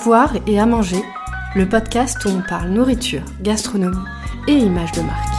[0.00, 1.02] Avoir et à manger,
[1.56, 3.96] le podcast où on parle nourriture, gastronomie
[4.46, 5.34] et image de marque.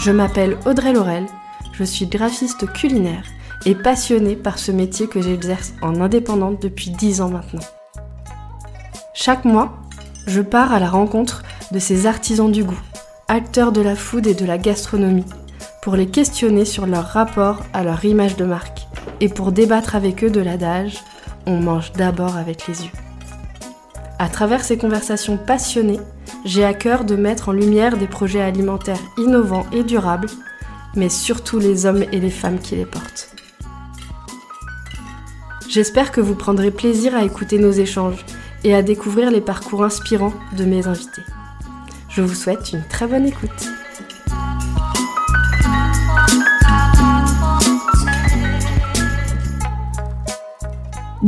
[0.00, 1.26] Je m'appelle Audrey Laurel,
[1.72, 3.22] je suis graphiste culinaire
[3.64, 7.62] et passionnée par ce métier que j'exerce en indépendante depuis 10 ans maintenant.
[9.14, 9.72] Chaque mois,
[10.26, 12.82] je pars à la rencontre de ces artisans du goût,
[13.28, 15.26] acteurs de la food et de la gastronomie,
[15.80, 18.85] pour les questionner sur leur rapport à leur image de marque
[19.20, 21.02] et pour débattre avec eux de l'adage
[21.46, 22.92] on mange d'abord avec les yeux.
[24.18, 26.00] À travers ces conversations passionnées,
[26.44, 30.28] j'ai à cœur de mettre en lumière des projets alimentaires innovants et durables,
[30.94, 33.30] mais surtout les hommes et les femmes qui les portent.
[35.68, 38.24] J'espère que vous prendrez plaisir à écouter nos échanges
[38.64, 41.22] et à découvrir les parcours inspirants de mes invités.
[42.08, 43.68] Je vous souhaite une très bonne écoute.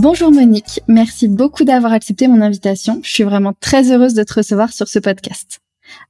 [0.01, 3.01] Bonjour Monique, merci beaucoup d'avoir accepté mon invitation.
[3.03, 5.59] Je suis vraiment très heureuse de te recevoir sur ce podcast.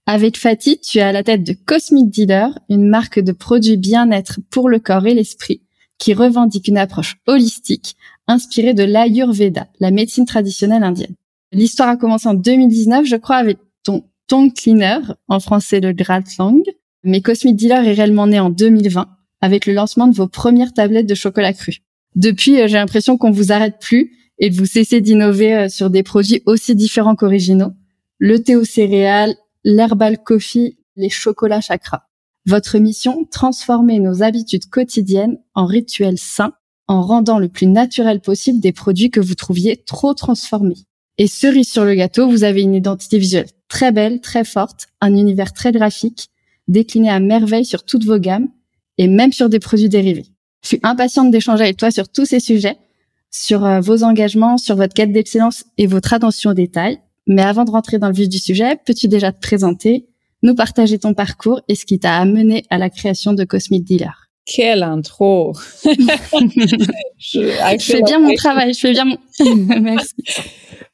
[0.05, 4.41] Avec Fatih, tu es à la tête de Cosmic Dealer, une marque de produits bien-être
[4.50, 5.62] pour le corps et l'esprit
[5.97, 11.14] qui revendique une approche holistique inspirée de l'Ayurveda, la médecine traditionnelle indienne.
[11.53, 16.62] L'histoire a commencé en 2019, je crois, avec ton tongue cleaner, en français le Gratlang.
[17.05, 19.09] Mais Cosmic Dealer est réellement né en 2020
[19.41, 21.81] avec le lancement de vos premières tablettes de chocolat cru.
[22.14, 25.90] Depuis, euh, j'ai l'impression qu'on vous arrête plus et que vous cessez d'innover euh, sur
[25.90, 27.72] des produits aussi différents qu'originaux.
[28.18, 32.04] Le thé aux céréales, l'herbal coffee, les chocolats chakra.
[32.46, 36.54] Votre mission, transformer nos habitudes quotidiennes en rituels sains
[36.86, 40.86] en rendant le plus naturel possible des produits que vous trouviez trop transformés.
[41.18, 45.14] Et cerise sur le gâteau, vous avez une identité visuelle très belle, très forte, un
[45.14, 46.30] univers très graphique,
[46.66, 48.48] décliné à merveille sur toutes vos gammes
[48.97, 50.26] et même sur des produits dérivés.
[50.62, 52.76] Je suis impatiente d'échanger avec toi sur tous ces sujets,
[53.30, 56.98] sur euh, vos engagements, sur votre quête d'excellence et votre attention aux détails.
[57.26, 60.06] Mais avant de rentrer dans le vif du sujet, peux-tu déjà te présenter,
[60.42, 64.28] nous partager ton parcours et ce qui t'a amené à la création de Cosmic Dealer?
[64.47, 65.52] Quelle intro
[67.18, 69.18] je, fais bien mon travail, je fais bien mon...
[69.80, 70.14] Merci.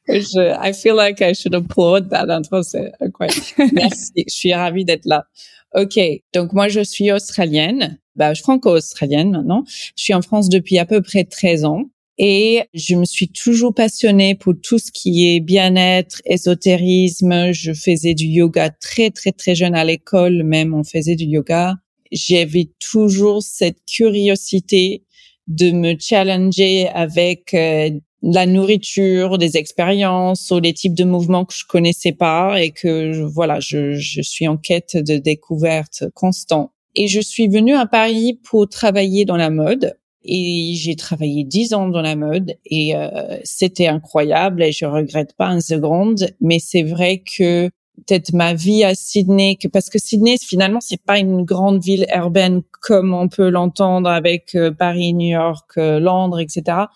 [0.09, 3.39] Je, I feel like I should applaud that intro, c'est incroyable.
[3.73, 5.25] Merci, je suis ravie d'être là.
[5.73, 5.97] Ok,
[6.33, 9.63] donc moi je suis australienne, bah, franco-australienne maintenant.
[9.95, 11.85] Je suis en France depuis à peu près 13 ans.
[12.17, 17.51] Et je me suis toujours passionnée pour tout ce qui est bien-être, ésotérisme.
[17.51, 21.75] Je faisais du yoga très, très, très jeune à l'école, même on faisait du yoga.
[22.13, 25.03] J'avais toujours cette curiosité
[25.47, 27.89] de me challenger avec euh,
[28.21, 33.21] la nourriture, des expériences ou des types de mouvements que je connaissais pas et que
[33.25, 36.71] voilà, je, suis en quête de découverte constante.
[36.95, 39.97] Et je suis venue à Paris pour travailler dans la mode.
[40.23, 45.33] Et j'ai travaillé dix ans dans la mode et euh, c'était incroyable et je regrette
[45.33, 46.31] pas une seconde.
[46.41, 51.19] Mais c'est vrai que peut-être ma vie à Sydney, parce que Sydney finalement c'est pas
[51.19, 56.39] une grande ville urbaine comme on peut l'entendre avec euh, Paris, New York, euh, Londres,
[56.39, 56.87] etc.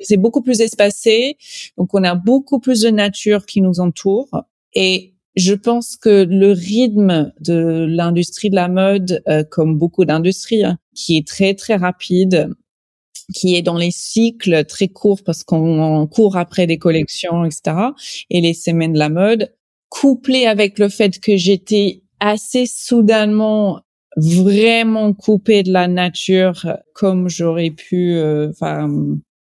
[0.00, 1.36] C'est beaucoup plus espacé,
[1.78, 4.28] donc on a beaucoup plus de nature qui nous entoure.
[4.74, 10.64] Et je pense que le rythme de l'industrie de la mode, euh, comme beaucoup d'industries,
[10.64, 12.50] hein, qui est très très rapide,
[13.34, 17.76] qui est dans les cycles très courts parce qu'on court après des collections, etc.
[18.28, 19.54] Et les semaines de la mode,
[19.88, 23.80] couplé avec le fait que j'étais assez soudainement
[24.16, 28.50] vraiment coupée de la nature comme j'aurais pu euh,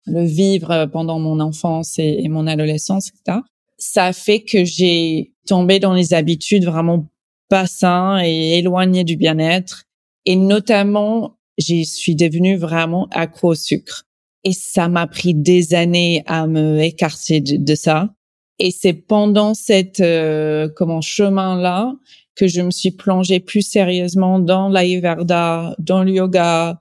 [0.07, 3.41] le vivre pendant mon enfance et, et mon adolescence, etc.
[3.87, 7.07] Ça fait que j'ai tombé dans les habitudes vraiment
[7.51, 9.85] pas saines et éloignées du bien-être.
[10.25, 14.05] Et notamment, je suis devenue vraiment accro au sucre.
[14.43, 18.15] Et ça m'a pris des années à me écarter de, ça.
[18.59, 21.93] Et c'est pendant cette euh, comment chemin-là
[22.37, 26.81] que je me suis plongée plus sérieusement dans l'ayurveda, dans le yoga,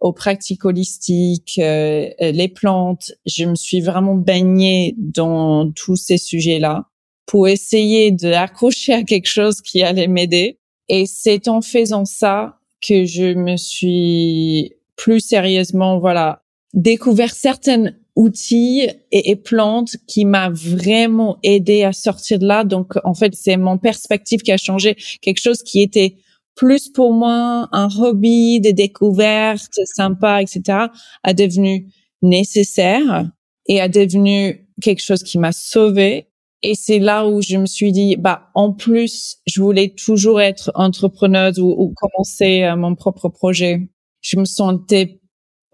[0.00, 3.12] aux pratiques holistiques, euh, les plantes.
[3.26, 6.86] Je me suis vraiment baignée dans tous ces sujets-là
[7.26, 10.58] pour essayer d'accrocher à quelque chose qui allait m'aider.
[10.88, 16.42] Et c'est en faisant ça que je me suis plus sérieusement, voilà,
[16.74, 22.64] découvert certains outils et, plantes qui m'a vraiment aidé à sortir de là.
[22.64, 24.96] Donc, en fait, c'est mon perspective qui a changé.
[25.20, 26.16] Quelque chose qui était
[26.54, 30.86] plus pour moi un hobby, des découvertes sympas, etc.,
[31.22, 31.88] a devenu
[32.22, 33.28] nécessaire
[33.66, 36.28] et a devenu quelque chose qui m'a sauvé
[36.66, 40.72] et c'est là où je me suis dit, bah, en plus, je voulais toujours être
[40.74, 43.86] entrepreneuse ou, ou commencer euh, mon propre projet.
[44.22, 45.20] Je me sentais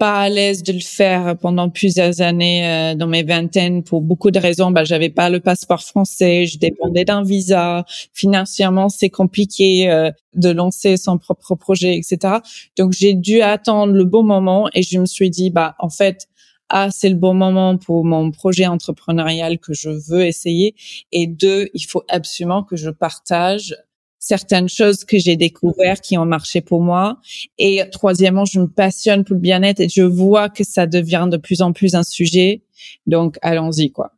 [0.00, 4.30] pas à l'aise de le faire pendant plusieurs années euh, dans mes vingtaines pour beaucoup
[4.30, 4.70] de raisons.
[4.70, 7.84] Bah, j'avais pas le passeport français, je dépendais d'un visa.
[8.14, 12.38] Financièrement, c'est compliqué euh, de lancer son propre projet, etc.
[12.78, 16.28] Donc, j'ai dû attendre le bon moment et je me suis dit, bah, en fait,
[16.70, 20.74] ah, c'est le bon moment pour mon projet entrepreneurial que je veux essayer.
[21.12, 23.76] Et deux, il faut absolument que je partage
[24.20, 27.18] certaines choses que j'ai découvertes qui ont marché pour moi.
[27.58, 31.38] Et troisièmement, je me passionne pour le bien-être et je vois que ça devient de
[31.38, 32.62] plus en plus un sujet.
[33.06, 34.12] Donc, allons-y, quoi.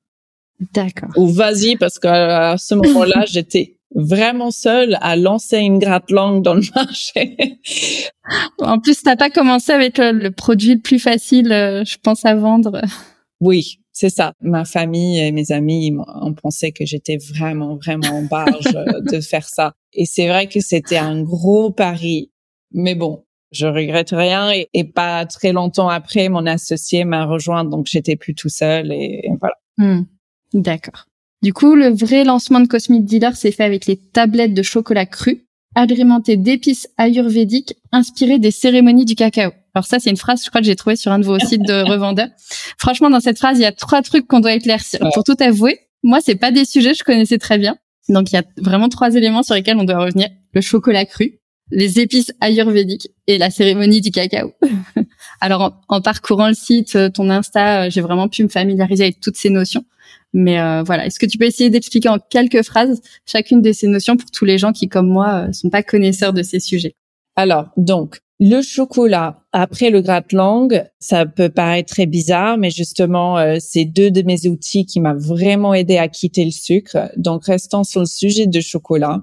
[0.74, 1.10] D'accord.
[1.16, 6.54] Ou vas-y, parce qu'à ce moment-là, j'étais vraiment seule à lancer une gratte langue dans
[6.54, 7.36] le marché.
[8.58, 12.34] en plus, t'as pas commencé avec le, produit le plus facile, euh, je pense, à
[12.34, 12.80] vendre.
[13.40, 14.32] Oui, c'est ça.
[14.40, 18.64] Ma famille et mes amis ont pensé que j'étais vraiment, vraiment en barge
[19.12, 19.74] de faire ça.
[19.92, 22.30] Et c'est vrai que c'était un gros pari.
[22.72, 24.50] Mais bon, je regrette rien.
[24.50, 29.28] Et, pas très longtemps après, mon associé m'a rejoint, donc j'étais plus tout seul et,
[29.38, 29.54] voilà.
[29.76, 30.04] Hmm.
[30.54, 31.06] D'accord.
[31.42, 35.06] Du coup, le vrai lancement de Cosmic Dealer s'est fait avec les tablettes de chocolat
[35.06, 35.44] cru,
[35.74, 39.52] agrémentées d'épices ayurvédiques inspirées des cérémonies du cacao.
[39.74, 41.62] Alors ça, c'est une phrase, je crois que j'ai trouvé sur un de vos sites
[41.62, 42.28] de revendeurs.
[42.78, 45.00] Franchement, dans cette phrase, il y a trois trucs qu'on doit éclaircir.
[45.14, 47.76] Pour tout avouer, moi, c'est pas des sujets que je connaissais très bien.
[48.08, 50.28] Donc, il y a vraiment trois éléments sur lesquels on doit revenir.
[50.52, 51.38] Le chocolat cru,
[51.70, 54.52] les épices ayurvédiques et la cérémonie du cacao.
[55.40, 59.20] Alors, en, parcourant le site, euh, ton Insta, euh, j'ai vraiment pu me familiariser avec
[59.20, 59.84] toutes ces notions.
[60.32, 63.86] Mais euh, voilà, est-ce que tu peux essayer d'expliquer en quelques phrases chacune de ces
[63.86, 66.94] notions pour tous les gens qui, comme moi, sont pas connaisseurs de ces sujets?
[67.36, 73.58] Alors, donc, le chocolat, après le gratte-langue, ça peut paraître très bizarre, mais justement, euh,
[73.60, 77.10] c'est deux de mes outils qui m'ont vraiment aidé à quitter le sucre.
[77.16, 79.22] Donc, restant sur le sujet de chocolat,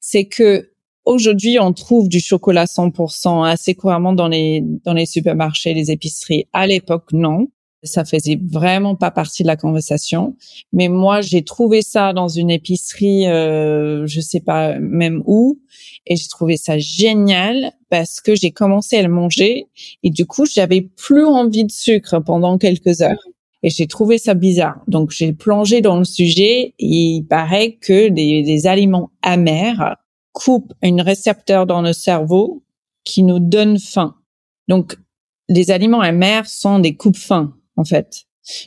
[0.00, 0.70] c'est que
[1.04, 6.46] aujourd'hui, on trouve du chocolat 100% assez couramment dans les dans les supermarchés, les épiceries.
[6.52, 7.48] À l'époque, non.
[7.84, 10.36] Ça faisait vraiment pas partie de la conversation.
[10.72, 15.60] Mais moi, j'ai trouvé ça dans une épicerie, euh, je sais pas même où,
[16.06, 19.66] et j'ai trouvé ça génial parce que j'ai commencé à le manger
[20.02, 23.22] et du coup, j'avais plus envie de sucre pendant quelques heures.
[23.62, 24.82] Et j'ai trouvé ça bizarre.
[24.86, 29.96] Donc, j'ai plongé dans le sujet et il paraît que les, aliments amers
[30.32, 32.62] coupent un récepteur dans le cerveau
[33.04, 34.14] qui nous donne faim.
[34.68, 34.96] Donc,
[35.48, 38.24] les aliments amers sont des coupes faim en fait.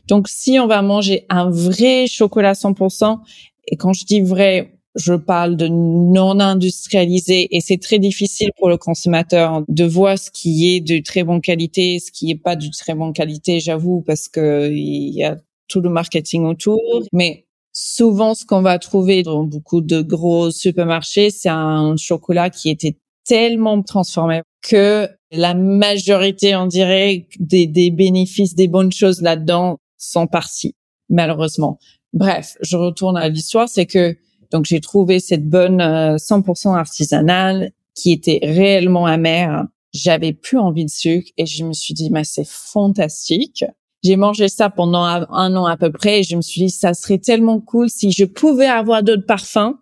[0.07, 3.19] Donc, si on va manger un vrai chocolat 100%,
[3.67, 8.67] et quand je dis vrai, je parle de non industrialisé et c'est très difficile pour
[8.67, 12.55] le consommateur de voir ce qui est de très bonne qualité, ce qui est pas
[12.55, 15.37] de très bonne qualité, j'avoue, parce que il y a
[15.67, 16.81] tout le marketing autour.
[17.13, 22.69] Mais souvent, ce qu'on va trouver dans beaucoup de gros supermarchés, c'est un chocolat qui
[22.69, 29.77] était tellement transformé que la majorité, on dirait, des, des bénéfices, des bonnes choses là-dedans
[29.97, 30.75] sont partis,
[31.09, 31.79] malheureusement.
[32.13, 34.17] Bref, je retourne à l'histoire, c'est que
[34.51, 39.65] donc j'ai trouvé cette bonne 100% euh, artisanale qui était réellement amère.
[39.93, 43.63] J'avais plus envie de sucre et je me suis dit mais c'est fantastique.
[44.03, 46.93] J'ai mangé ça pendant un an à peu près et je me suis dit ça
[46.93, 49.75] serait tellement cool si je pouvais avoir d'autres parfums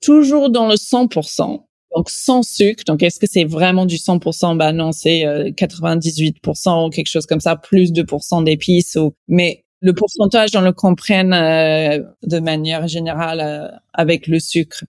[0.00, 1.62] toujours dans le 100%.
[1.94, 2.84] Donc sans sucre.
[2.86, 7.26] Donc est-ce que c'est vraiment du 100% Bah non, c'est 98% euh, ou quelque chose
[7.26, 8.96] comme ça, plus 2% d'épices.
[8.96, 9.14] Ou...
[9.28, 14.84] Mais le pourcentage, on le comprenne euh, de manière générale euh, avec le sucre.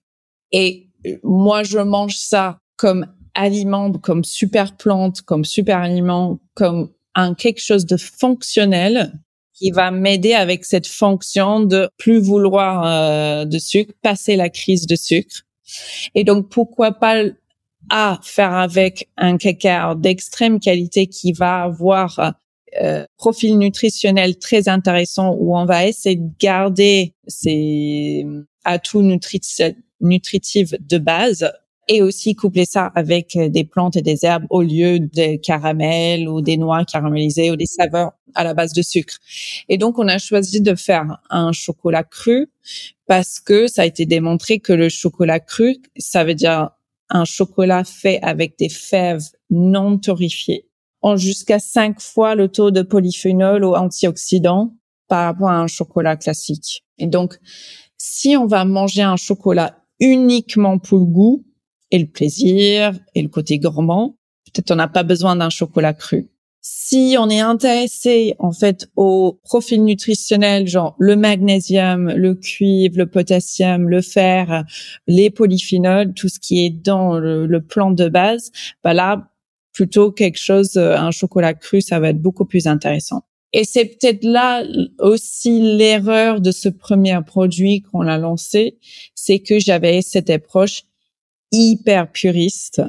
[0.52, 0.88] Et
[1.22, 7.60] moi, je mange ça comme aliment, comme super plante, comme super aliment, comme un quelque
[7.60, 9.12] chose de fonctionnel
[9.54, 14.86] qui va m'aider avec cette fonction de plus vouloir euh, de sucre, passer la crise
[14.86, 15.42] de sucre.
[16.14, 17.22] Et donc, pourquoi pas
[17.90, 22.34] à faire avec un cacao d'extrême qualité qui va avoir
[22.80, 28.26] euh, profil nutritionnel très intéressant où on va essayer de garder ces
[28.64, 29.02] atouts
[30.00, 31.50] nutritifs de base
[31.88, 36.40] et aussi coupler ça avec des plantes et des herbes au lieu des caramels ou
[36.40, 39.16] des noix caramélisées ou des saveurs à la base de sucre.
[39.68, 42.50] Et donc, on a choisi de faire un chocolat cru
[43.06, 46.70] parce que ça a été démontré que le chocolat cru, ça veut dire
[47.08, 50.68] un chocolat fait avec des fèves non torréfiées
[51.02, 54.74] ont jusqu'à cinq fois le taux de polyphénol ou antioxydants
[55.06, 56.84] par rapport à un chocolat classique.
[56.98, 57.38] Et donc,
[57.96, 61.44] si on va manger un chocolat uniquement pour le goût
[61.90, 64.16] et le plaisir et le côté gourmand,
[64.46, 66.30] peut-être on n'a pas besoin d'un chocolat cru.
[66.60, 73.06] Si on est intéressé en fait au profil nutritionnel, genre le magnésium, le cuivre, le
[73.06, 74.64] potassium, le fer,
[75.06, 78.50] les polyphénols, tout ce qui est dans le, plan de base,
[78.82, 79.30] bah là
[79.72, 83.22] plutôt quelque chose, euh, un chocolat cru, ça va être beaucoup plus intéressant.
[83.52, 84.64] Et c'est peut-être là
[84.98, 88.78] aussi l'erreur de ce premier produit qu'on a lancé,
[89.14, 90.82] c'est que j'avais cette approche
[91.52, 92.82] hyper puriste.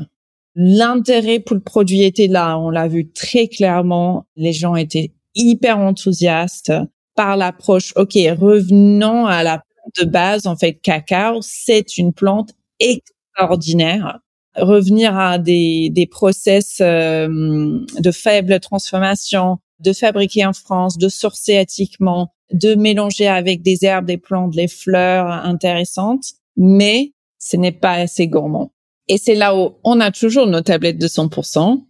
[0.56, 4.26] L'intérêt pour le produit était là, on l'a vu très clairement.
[4.36, 6.74] Les gens étaient hyper enthousiastes
[7.16, 7.94] par l'approche.
[7.96, 10.48] Ok, revenons à la plante de base.
[10.48, 14.20] En fait, cacao, c'est une plante extraordinaire.
[14.56, 21.54] Revenir à des, des process euh, de faible transformation, de fabriquer en France, de sourcer
[21.54, 26.26] éthiquement, de mélanger avec des herbes, des plantes, des fleurs intéressantes,
[26.58, 28.72] mais ce n'est pas assez gourmand.
[29.08, 31.82] Et c'est là où on a toujours nos tablettes de 100%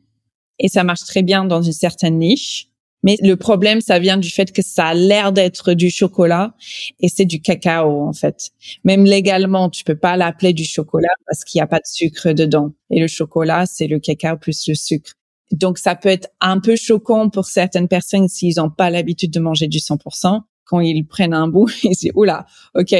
[0.60, 2.68] et ça marche très bien dans une certaine niche.
[3.01, 6.53] Mais le problème, ça vient du fait que ça a l'air d'être du chocolat
[7.00, 8.50] et c'est du cacao en fait.
[8.84, 12.34] Même légalement, tu peux pas l'appeler du chocolat parce qu'il n'y a pas de sucre
[12.34, 12.74] dedans.
[12.89, 15.13] Et le chocolat, c'est le cacao plus le sucre.
[15.51, 19.39] Donc ça peut être un peu choquant pour certaines personnes s'ils n'ont pas l'habitude de
[19.39, 22.46] manger du 100% quand ils prennent un bout, ils disent oula,
[22.76, 22.96] ok,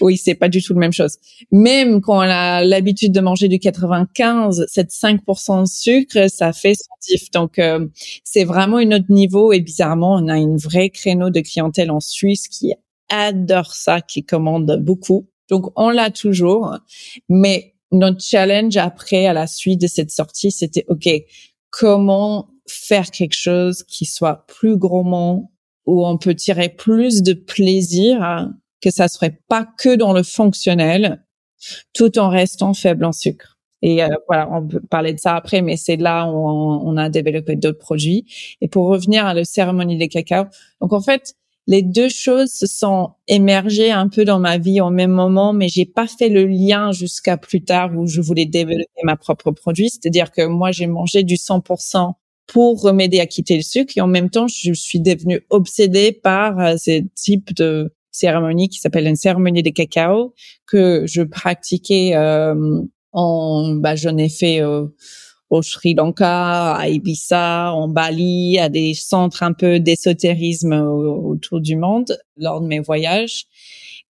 [0.00, 1.16] oui, c'est pas du tout la même chose.
[1.50, 6.74] Même quand on a l'habitude de manger du 95, cette 5% de sucre, ça fait
[6.74, 7.30] sentif.
[7.30, 7.86] Donc euh,
[8.24, 12.00] c'est vraiment un autre niveau et bizarrement, on a une vraie créneau de clientèle en
[12.00, 12.74] Suisse qui
[13.08, 15.28] adore ça, qui commande beaucoup.
[15.48, 16.76] Donc on l'a toujours,
[17.30, 21.08] mais notre challenge après, à la suite de cette sortie, c'était ok,
[21.70, 25.50] comment faire quelque chose qui soit plus gourmand,
[25.88, 28.50] où on peut tirer plus de plaisir,
[28.82, 31.24] que ça serait pas que dans le fonctionnel,
[31.94, 33.58] tout en restant faible en sucre.
[33.80, 37.08] Et euh, voilà, on peut parler de ça après, mais c'est là où on, a
[37.08, 38.26] développé d'autres produits.
[38.60, 40.44] Et pour revenir à la cérémonie des cacao,
[40.82, 41.34] donc en fait,
[41.66, 45.68] les deux choses se sont émergées un peu dans ma vie au même moment, mais
[45.68, 49.88] j'ai pas fait le lien jusqu'à plus tard où je voulais développer ma propre produit.
[49.88, 52.12] C'est-à-dire que moi, j'ai mangé du 100%
[52.48, 53.92] pour remédier à quitter le sucre.
[53.96, 58.80] Et en même temps, je suis devenue obsédée par euh, ce type de cérémonie qui
[58.80, 60.34] s'appelle une cérémonie de cacao
[60.66, 64.62] que je pratiquais euh, en, bah, j'en ai fait
[65.50, 71.76] au Sri Lanka, à Ibiza, en Bali, à des centres un peu d'ésotérisme autour du
[71.76, 73.46] monde lors de mes voyages.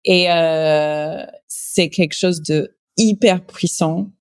[0.06, 4.12] Et euh, c'est quelque chose de hyper puissant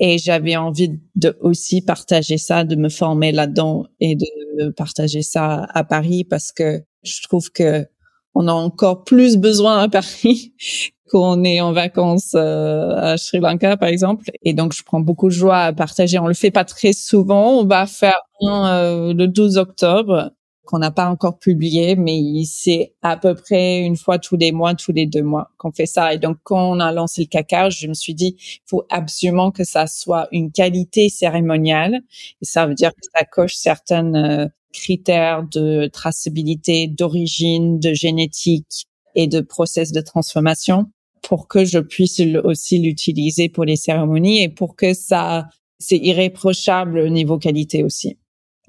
[0.00, 5.66] et j'avais envie de aussi partager ça, de me former là-dedans et de partager ça
[5.74, 7.86] à Paris parce que je trouve que
[8.34, 10.54] on a encore plus besoin à Paris
[11.10, 14.30] qu'on est en vacances euh, à Sri Lanka par exemple.
[14.42, 16.18] Et donc je prends beaucoup de joie à partager.
[16.18, 17.58] On le fait pas très souvent.
[17.60, 20.30] On va faire un euh, le 12 octobre
[20.70, 24.76] qu'on n'a pas encore publié, mais c'est à peu près une fois tous les mois,
[24.76, 26.14] tous les deux mois qu'on fait ça.
[26.14, 29.50] Et donc, quand on a lancé le cacao, je me suis dit, il faut absolument
[29.50, 32.02] que ça soit une qualité cérémoniale.
[32.40, 38.86] Et ça veut dire que ça coche certains euh, critères de traçabilité, d'origine, de génétique
[39.16, 40.86] et de process de transformation
[41.20, 45.48] pour que je puisse aussi l'utiliser pour les cérémonies et pour que ça,
[45.80, 48.18] c'est irréprochable au niveau qualité aussi.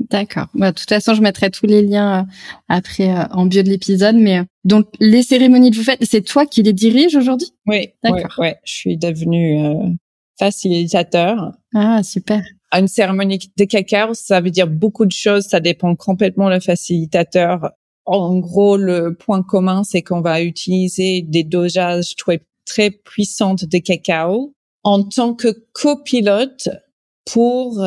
[0.10, 0.48] D'accord.
[0.54, 2.24] Bah, de toute façon, je mettrai tous les liens euh,
[2.70, 4.16] après euh, en bio de l'épisode.
[4.16, 7.50] Mais euh, donc, les cérémonies que vous faites, c'est toi qui les diriges aujourd'hui?
[7.68, 8.34] Oui, d'accord.
[8.38, 9.98] Ouais, je suis devenue
[10.40, 11.52] facilitateur.
[11.76, 12.42] Ah, super.
[12.74, 15.44] Une cérémonie de cacao, ça veut dire beaucoup de choses.
[15.44, 17.72] Ça dépend complètement le facilitateur.
[18.06, 23.78] En gros, le point commun, c'est qu'on va utiliser des dosages très, très puissantes de
[23.78, 24.54] cacao
[24.84, 26.70] en tant que copilote
[27.32, 27.86] pour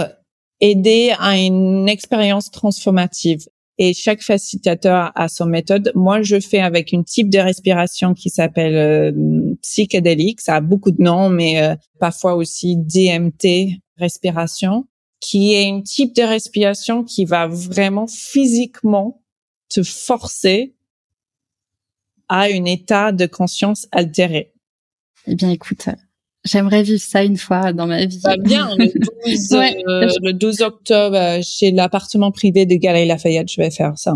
[0.60, 3.46] aider à une expérience transformative.
[3.76, 5.90] Et chaque facilitateur a son méthode.
[5.96, 10.40] Moi, je fais avec une type de respiration qui s'appelle euh, psychédélique.
[10.40, 14.86] Ça a beaucoup de noms, mais euh, parfois aussi DMT respiration,
[15.20, 19.22] qui est une type de respiration qui va vraiment physiquement
[19.68, 20.74] te forcer
[22.28, 24.52] à un état de conscience altéré.
[25.26, 25.88] Eh bien, écoute,
[26.46, 28.20] J'aimerais vivre ça une fois dans ma vie.
[28.22, 33.50] Bah bien, le 12, euh, le 12 octobre, euh, chez l'appartement privé de Galerie Lafayette,
[33.50, 34.14] je vais faire ça.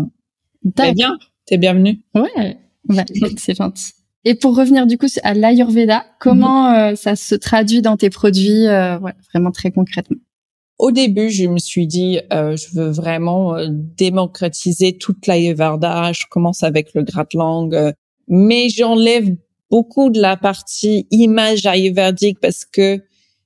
[0.75, 1.17] T'es bien,
[1.47, 2.01] t'es bienvenue?
[2.13, 2.57] Ouais,
[3.37, 3.93] c'est gentil.
[4.25, 8.65] Et pour revenir du coup à l'Ayurveda, comment euh, ça se traduit dans tes produits,
[8.65, 10.17] vraiment très concrètement?
[10.77, 13.55] Au début, je me suis dit, je veux vraiment
[13.97, 16.11] démocratiser toute l'Ayurveda.
[16.13, 17.93] Je commence avec le gratte-langue,
[18.27, 19.35] mais j'enlève
[19.69, 23.01] beaucoup de la partie image ayurvédique parce que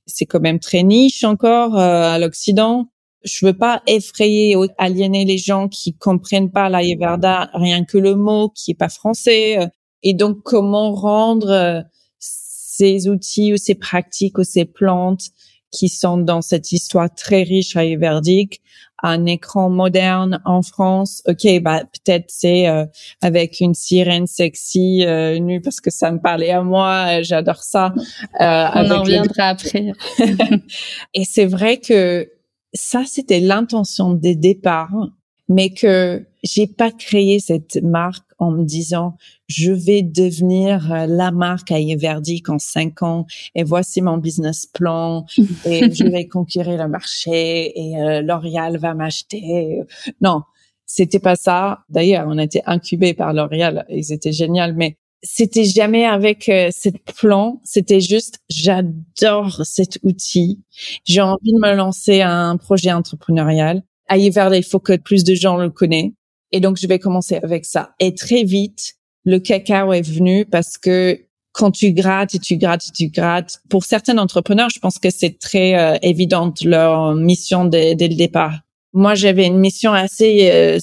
[0.06, 2.90] c'est quand même très niche encore euh, à l'Occident.
[3.24, 8.16] Je veux pas effrayer ou aliéner les gens qui comprennent pas l'ayurveda, rien que le
[8.16, 9.70] mot qui est pas français.
[10.02, 11.82] Et donc, comment rendre euh,
[12.20, 15.30] ces outils ou ces pratiques ou ces plantes
[15.74, 18.62] qui sont dans cette histoire très riche ayurvédique,
[19.02, 21.22] un écran moderne en France.
[21.28, 22.86] Ok, bah peut-être c'est euh,
[23.22, 27.22] avec une sirène sexy euh, nue parce que ça me parlait à moi.
[27.22, 27.94] J'adore ça.
[28.40, 29.92] Euh, On en reviendra après.
[31.14, 32.30] Et c'est vrai que
[32.74, 35.10] ça c'était l'intention des départs,
[35.50, 39.16] mais que j'ai pas créé cette marque en me disant
[39.48, 44.66] je vais devenir euh, la marque à Verdic en cinq ans et voici mon business
[44.66, 45.26] plan
[45.66, 49.82] et je vais conquérir le marché et euh, L'Oréal va m'acheter.
[50.22, 50.42] Non,
[50.86, 51.80] c'était pas ça.
[51.90, 56.70] D'ailleurs, on a été incubé par L'Oréal, ils étaient géniaux, mais c'était jamais avec euh,
[56.72, 57.62] cette plan.
[57.64, 60.62] C'était juste, j'adore cet outil.
[61.06, 63.84] J'ai envie de me lancer à un projet entrepreneurial.
[64.10, 66.12] À Verdi, il faut que plus de gens le connaissent.
[66.54, 67.96] Et donc, je vais commencer avec ça.
[68.00, 68.94] Et très vite,
[69.26, 71.20] le cacao est venu parce que
[71.52, 75.10] quand tu grattes et tu grattes et tu grattes, pour certains entrepreneurs, je pense que
[75.10, 78.60] c'est très euh, évident leur mission dès, le départ.
[78.94, 80.80] Moi, j'avais une mission assez euh,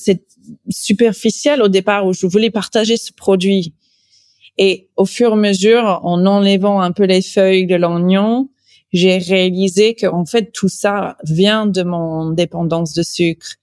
[0.68, 3.74] superficielle au départ où je voulais partager ce produit.
[4.58, 8.50] Et au fur et à mesure, en enlevant un peu les feuilles de l'oignon,
[8.92, 13.54] j'ai réalisé que en fait tout ça vient de mon dépendance de sucre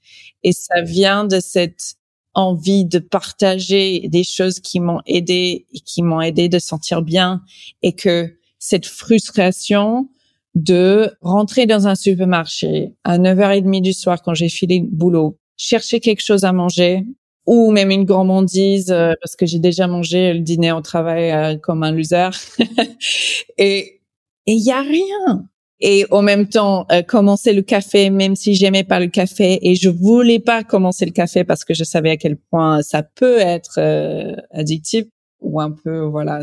[0.43, 1.96] et ça vient de cette
[2.37, 7.41] envie de partager des choses qui m'ont aidé et qui m'ont aidé de sentir bien
[7.81, 10.07] et que cette frustration
[10.53, 15.99] de rentrer dans un supermarché à 9h30 du soir quand j'ai filé le boulot, chercher
[15.99, 17.03] quelque chose à manger
[17.47, 21.57] ou même une gourmandise euh, parce que j'ai déjà mangé le dîner au travail euh,
[21.57, 22.29] comme un loser.
[23.57, 24.01] Et
[24.45, 28.83] il y a rien et en même temps euh, commencer le café même si j'aimais
[28.83, 32.17] pas le café et je voulais pas commencer le café parce que je savais à
[32.17, 35.05] quel point ça peut être euh, addictif
[35.41, 36.41] ou un peu voilà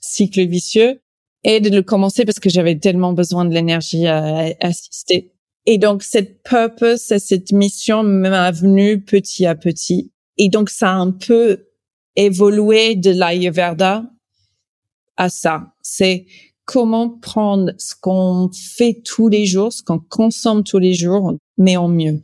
[0.00, 1.00] cycle vicieux
[1.44, 5.32] et de le commencer parce que j'avais tellement besoin de l'énergie à, assister.
[5.66, 10.12] Et donc cette purpose cette mission m'a venu petit à petit.
[10.38, 11.66] Et donc ça a un peu
[12.16, 14.04] évolué de l'Ayurveda
[15.16, 15.74] à ça.
[15.82, 16.26] C'est
[16.64, 21.76] comment prendre ce qu'on fait tous les jours, ce qu'on consomme tous les jours, mais
[21.76, 22.22] en mieux.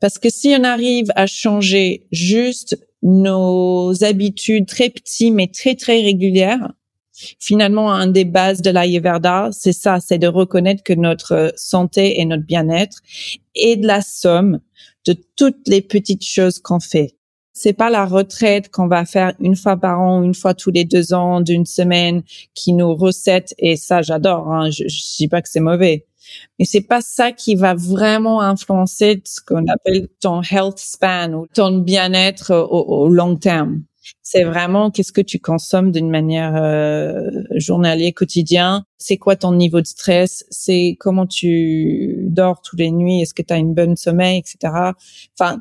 [0.00, 6.00] Parce que si on arrive à changer juste nos habitudes très petits mais très très
[6.00, 6.72] régulières,
[7.38, 12.24] finalement un des bases de l'Ayurveda, c'est ça, c'est de reconnaître que notre santé et
[12.24, 12.98] notre bien-être
[13.54, 14.60] est de la somme
[15.06, 17.16] de toutes les petites choses qu'on fait
[17.52, 20.84] c'est pas la retraite qu'on va faire une fois par an, une fois tous les
[20.84, 22.22] deux ans, d'une semaine,
[22.54, 23.54] qui nous recette.
[23.58, 24.52] Et ça, j'adore.
[24.52, 24.70] Hein.
[24.70, 26.06] Je, je dis pas que c'est mauvais,
[26.58, 31.46] mais c'est pas ça qui va vraiment influencer ce qu'on appelle ton health span ou
[31.46, 33.82] ton bien-être au, long terme.
[34.22, 38.84] C'est vraiment qu'est-ce que tu consommes d'une manière euh, journalière, quotidien.
[38.98, 40.44] C'est quoi ton niveau de stress?
[40.50, 43.20] C'est comment tu dors tous les nuits?
[43.20, 44.92] Est-ce que tu as une bonne sommeil, etc.
[45.38, 45.60] Enfin,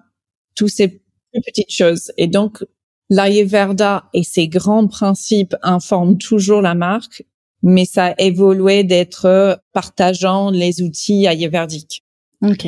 [0.55, 1.01] tous ces
[1.45, 2.11] petites choses.
[2.17, 2.63] Et donc,
[3.09, 7.23] l'Ayurveda et ses grands principes informent toujours la marque,
[7.61, 12.03] mais ça a évolué d'être partageant les outils ayurvédiques.
[12.43, 12.67] Ok.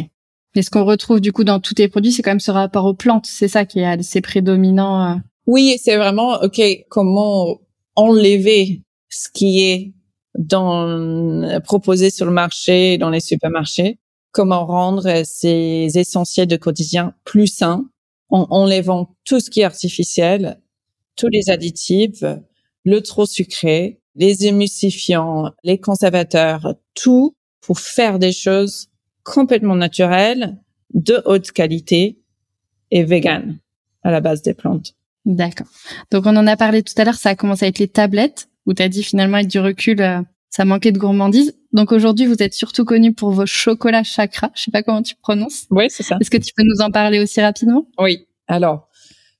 [0.53, 2.85] Et ce qu'on retrouve du coup dans tous tes produits, c'est quand même ce rapport
[2.85, 3.25] aux plantes.
[3.25, 5.13] C'est ça qui est assez prédominant.
[5.13, 5.15] Euh.
[5.47, 6.61] Oui, c'est vraiment ok.
[6.89, 7.61] Comment
[7.95, 9.93] enlever ce qui est
[10.37, 13.99] dans proposé sur le marché, dans les supermarchés.
[14.31, 17.85] Comment rendre ces essentiels de quotidien plus sains
[18.31, 20.59] en enlevant tout ce qui est artificiel,
[21.15, 22.23] tous les additifs,
[22.83, 28.89] le trop sucré, les émulsifiants, les conservateurs, tout pour faire des choses
[29.23, 30.57] complètement naturelles,
[30.93, 32.19] de haute qualité
[32.89, 33.59] et vegan
[34.03, 34.95] à la base des plantes.
[35.25, 35.67] D'accord.
[36.09, 38.73] Donc on en a parlé tout à l'heure, ça a commencé avec les tablettes où
[38.73, 41.55] tu as dit finalement avec du recul euh, ça manquait de gourmandise.
[41.71, 44.51] Donc aujourd'hui, vous êtes surtout connu pour vos chocolats chakra.
[44.53, 45.65] Je sais pas comment tu prononces.
[45.71, 46.17] Oui, c'est ça.
[46.21, 47.87] Est-ce que tu peux nous en parler aussi rapidement?
[47.97, 48.27] Oui.
[48.47, 48.89] Alors,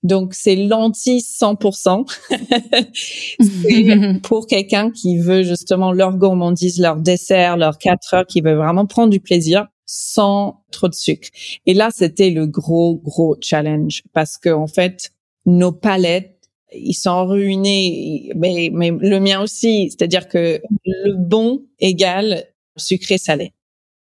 [0.03, 2.09] donc c'est l'anti 100%.
[3.39, 8.55] c'est pour quelqu'un qui veut justement leur gourmandise, leur dessert, leur 4 heures, qui veut
[8.55, 11.27] vraiment prendre du plaisir sans trop de sucre.
[11.65, 15.11] Et là, c'était le gros, gros challenge parce que en fait,
[15.45, 16.30] nos palettes
[16.73, 19.89] ils sont ruinés, mais, mais le mien aussi.
[19.89, 22.45] C'est-à-dire que le bon égale
[22.77, 23.53] sucré-salé.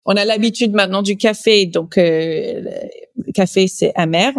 [0.05, 2.61] On a l'habitude maintenant du café, donc euh,
[3.15, 4.33] le café c'est amer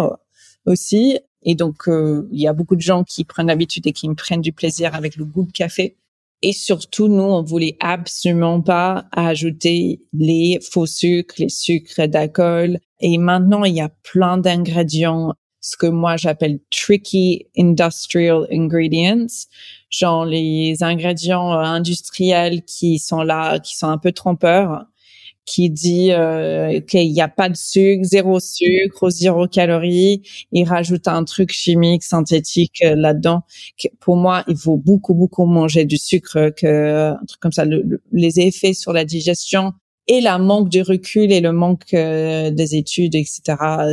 [0.66, 4.09] aussi, et donc euh, il y a beaucoup de gens qui prennent l'habitude et qui
[4.09, 5.97] me prennent du plaisir avec le goût de café.
[6.45, 12.81] Et surtout, nous, on voulait absolument pas ajouter les faux sucres, les sucres d'alcool.
[12.99, 19.27] Et maintenant, il y a plein d'ingrédients ce que moi j'appelle tricky industrial ingredients,
[19.90, 24.87] genre les ingrédients euh, industriels qui sont là, qui sont un peu trompeurs.
[25.46, 30.22] qui dit euh, qu'il n'y a pas de sucre, zéro sucre, zéro calories.
[30.53, 33.42] Il rajoute un truc chimique, synthétique euh, là-dedans.
[34.01, 37.64] Pour moi, il faut beaucoup, beaucoup manger du sucre, que un truc comme ça.
[38.12, 39.72] les effets sur la digestion
[40.08, 43.42] et la manque de recul et le manque euh, des études, etc.,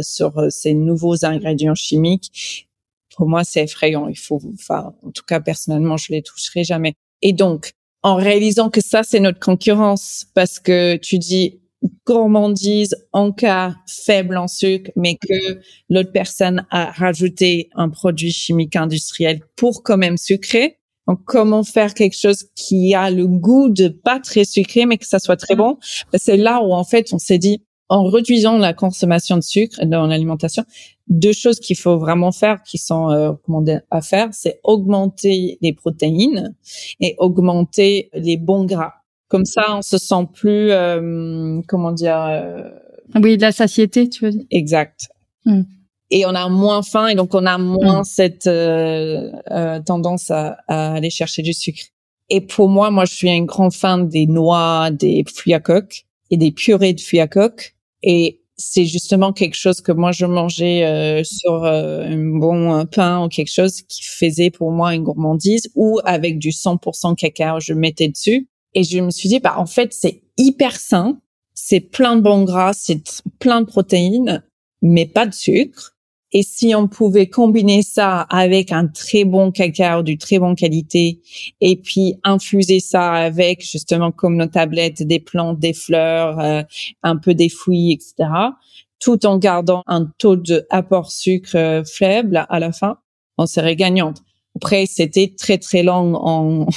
[0.01, 2.67] sur euh, ces nouveaux ingrédients chimiques.
[3.15, 4.07] Pour moi, c'est effrayant.
[4.07, 6.93] Il faut, enfin, en tout cas, personnellement, je les toucherai jamais.
[7.21, 11.59] Et donc, en réalisant que ça, c'est notre concurrence, parce que tu dis
[12.05, 18.75] gourmandise en cas faible en sucre, mais que l'autre personne a rajouté un produit chimique
[18.75, 20.78] industriel pour quand même sucrer.
[21.09, 25.07] Donc, comment faire quelque chose qui a le goût de pas très sucré, mais que
[25.07, 25.57] ça soit très mm.
[25.57, 25.77] bon?
[26.13, 29.83] Ben, c'est là où, en fait, on s'est dit, en réduisant la consommation de sucre
[29.85, 30.63] dans l'alimentation,
[31.07, 35.73] deux choses qu'il faut vraiment faire, qui sont euh, recommandées à faire, c'est augmenter les
[35.73, 36.55] protéines
[36.99, 38.93] et augmenter les bons gras.
[39.29, 42.21] Comme ça, on se sent plus, euh, comment dire.
[42.21, 42.69] Euh,
[43.15, 44.45] oui, de la satiété, tu veux dire.
[44.51, 45.07] Exact.
[45.45, 45.63] Hmm.
[46.11, 48.05] Et on a moins faim et donc on a moins hmm.
[48.05, 51.83] cette euh, euh, tendance à, à, aller chercher du sucre.
[52.29, 56.05] Et pour moi, moi, je suis un grand fan des noix, des fruits à coque
[56.31, 57.75] et des purées de fruits à coque.
[58.01, 63.23] Et c'est justement quelque chose que moi je mangeais euh, sur euh, un bon pain
[63.23, 67.73] ou quelque chose qui faisait pour moi une gourmandise ou avec du 100% cacao je
[67.73, 71.19] mettais dessus et je me suis dit bah en fait c'est hyper sain
[71.53, 73.01] c'est plein de bons gras c'est
[73.39, 74.43] plein de protéines
[74.81, 75.95] mais pas de sucre
[76.31, 81.21] et si on pouvait combiner ça avec un très bon cacao du très bonne qualité
[81.59, 86.61] et puis infuser ça avec justement comme nos tablettes des plantes, des fleurs, euh,
[87.01, 88.29] un peu des fruits, etc.,
[88.99, 92.99] tout en gardant un taux de apport sucre euh, faible à la fin,
[93.37, 94.21] on serait gagnante.
[94.55, 96.67] Après, c'était très très long en,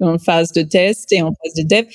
[0.00, 1.86] en, phase de test et en phase de dev,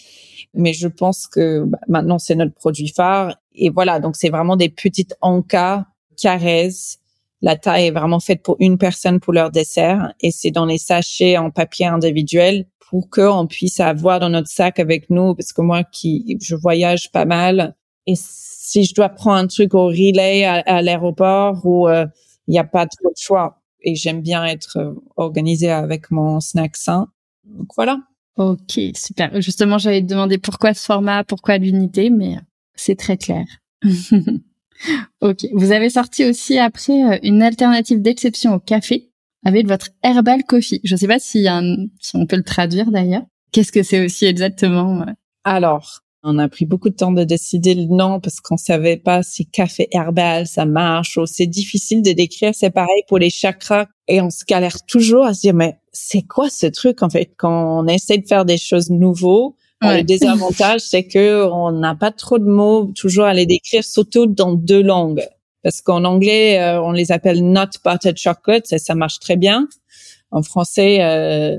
[0.54, 4.00] mais je pense que bah, maintenant c'est notre produit phare et voilà.
[4.00, 5.86] Donc c'est vraiment des petites encas
[6.20, 7.00] caresse.
[7.42, 10.78] La taille est vraiment faite pour une personne pour leur dessert et c'est dans les
[10.78, 15.62] sachets en papier individuel pour qu'on puisse avoir dans notre sac avec nous parce que
[15.62, 17.76] moi qui je voyage pas mal
[18.08, 22.10] et si je dois prendre un truc au relais à, l'aéroport où il
[22.52, 26.76] n'y a pas trop de choix et j'aime bien être euh, organisée avec mon snack
[26.76, 27.08] sain.
[27.46, 28.00] Donc voilà.
[28.38, 29.42] Ok, super.
[29.42, 32.38] Justement, j'allais te demander pourquoi ce format, pourquoi l'unité, mais
[32.76, 33.46] c'est très clair.
[35.22, 35.46] ok.
[35.54, 39.10] Vous avez sorti aussi après euh, une alternative d'exception au café
[39.46, 40.82] avec votre herbal coffee.
[40.84, 41.48] Je ne sais pas si,
[42.00, 43.24] si on peut le traduire d'ailleurs.
[43.52, 45.06] Qu'est-ce que c'est aussi exactement
[45.44, 49.24] Alors, on a pris beaucoup de temps de décider le nom parce qu'on savait pas
[49.24, 52.54] si café herbal ça marche ou c'est difficile de décrire.
[52.54, 56.24] C'est pareil pour les chakras et on se galère toujours à se dire mais c'est
[56.24, 60.82] quoi ce truc en fait quand on essaie de faire des choses nouveaux le désavantage,
[60.82, 64.82] c'est que on n'a pas trop de mots toujours à les décrire, surtout dans deux
[64.82, 65.26] langues.
[65.64, 69.68] Parce qu'en anglais, euh, on les appelle not buttered chocolate, ça, ça marche très bien.
[70.32, 71.58] En français, euh,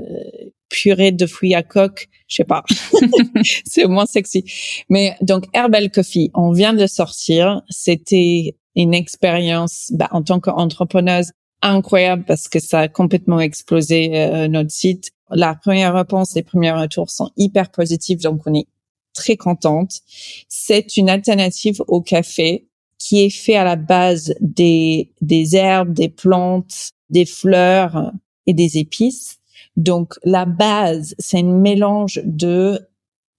[0.68, 2.64] purée de fruits à coque, je sais pas,
[3.66, 4.44] c'est moins sexy.
[4.88, 7.62] Mais donc Herbal Coffee, on vient de sortir.
[7.68, 14.48] C'était une expérience bah, en tant qu'entrepreneuse incroyable parce que ça a complètement explosé euh,
[14.48, 18.66] notre site la première réponse, les premiers retours sont hyper positifs, donc on est
[19.14, 20.00] très contente.
[20.48, 26.08] C'est une alternative au café qui est fait à la base des, des herbes, des
[26.08, 28.12] plantes, des fleurs
[28.46, 29.38] et des épices.
[29.76, 32.78] Donc la base, c'est un mélange de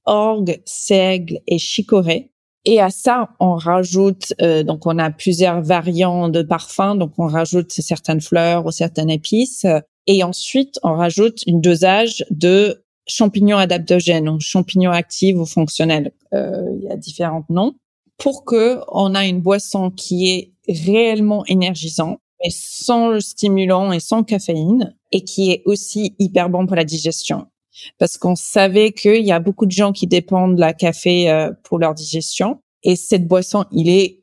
[0.06, 2.32] orgue, seigle et chicorée.
[2.66, 7.26] Et à ça, on rajoute, euh, donc on a plusieurs variants de parfums, donc on
[7.26, 9.66] rajoute certaines fleurs ou certaines épices.
[10.08, 16.12] Et ensuite, on rajoute une dosage de champignons adaptogènes, donc champignons actifs ou fonctionnels.
[16.34, 17.76] Euh, il y a différents noms
[18.18, 24.00] pour que on a une boisson qui est réellement énergisante, mais sans le stimulant et
[24.00, 27.48] sans caféine, et qui est aussi hyper bon pour la digestion.
[27.98, 31.52] Parce qu'on savait qu'il y a beaucoup de gens qui dépendent de la café euh,
[31.64, 34.22] pour leur digestion, et cette boisson, il est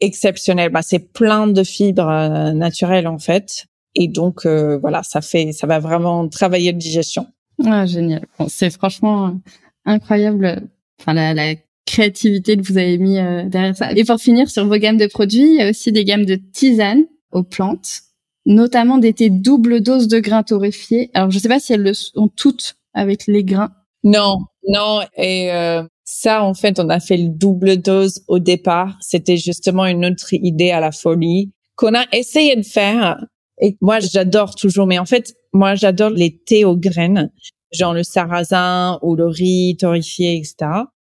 [0.00, 0.70] exceptionnel.
[0.70, 5.52] Bah, c'est plein de fibres euh, naturelles en fait, et donc euh, voilà, ça fait,
[5.52, 7.26] ça va vraiment travailler la digestion.
[7.64, 8.26] Ah génial.
[8.38, 9.38] Bon, c'est franchement
[9.84, 10.68] incroyable.
[11.00, 11.54] Enfin la, la
[11.86, 13.92] créativité que vous avez mis euh, derrière ça.
[13.92, 16.36] Et pour finir sur vos gammes de produits, il y a aussi des gammes de
[16.36, 18.02] tisanes aux plantes,
[18.46, 21.10] notamment des thés double dose de grains torréfiés.
[21.14, 23.72] Alors je sais pas si elles le sont toutes avec les grains.
[24.04, 25.00] Non, non.
[25.16, 28.96] Et euh, ça, en fait, on a fait le double dose au départ.
[29.00, 33.24] C'était justement une autre idée à la folie qu'on a essayé de faire
[33.62, 37.30] et moi, j'adore toujours, mais en fait, moi, j'adore les thés aux graines,
[37.72, 40.56] genre le sarrasin ou le riz torréfié, etc.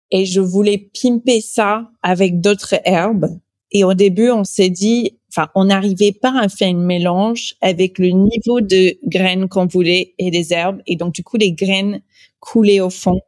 [0.09, 3.27] et je voulais pimper ça avec d'autres herbes.
[3.71, 7.99] Et au début, on s'est dit, enfin, on n'arrivait pas à faire un mélange avec
[7.99, 10.81] le niveau de graines qu'on voulait et des herbes.
[10.87, 12.01] Et donc, du coup, les graines
[12.39, 13.21] coulaient au fond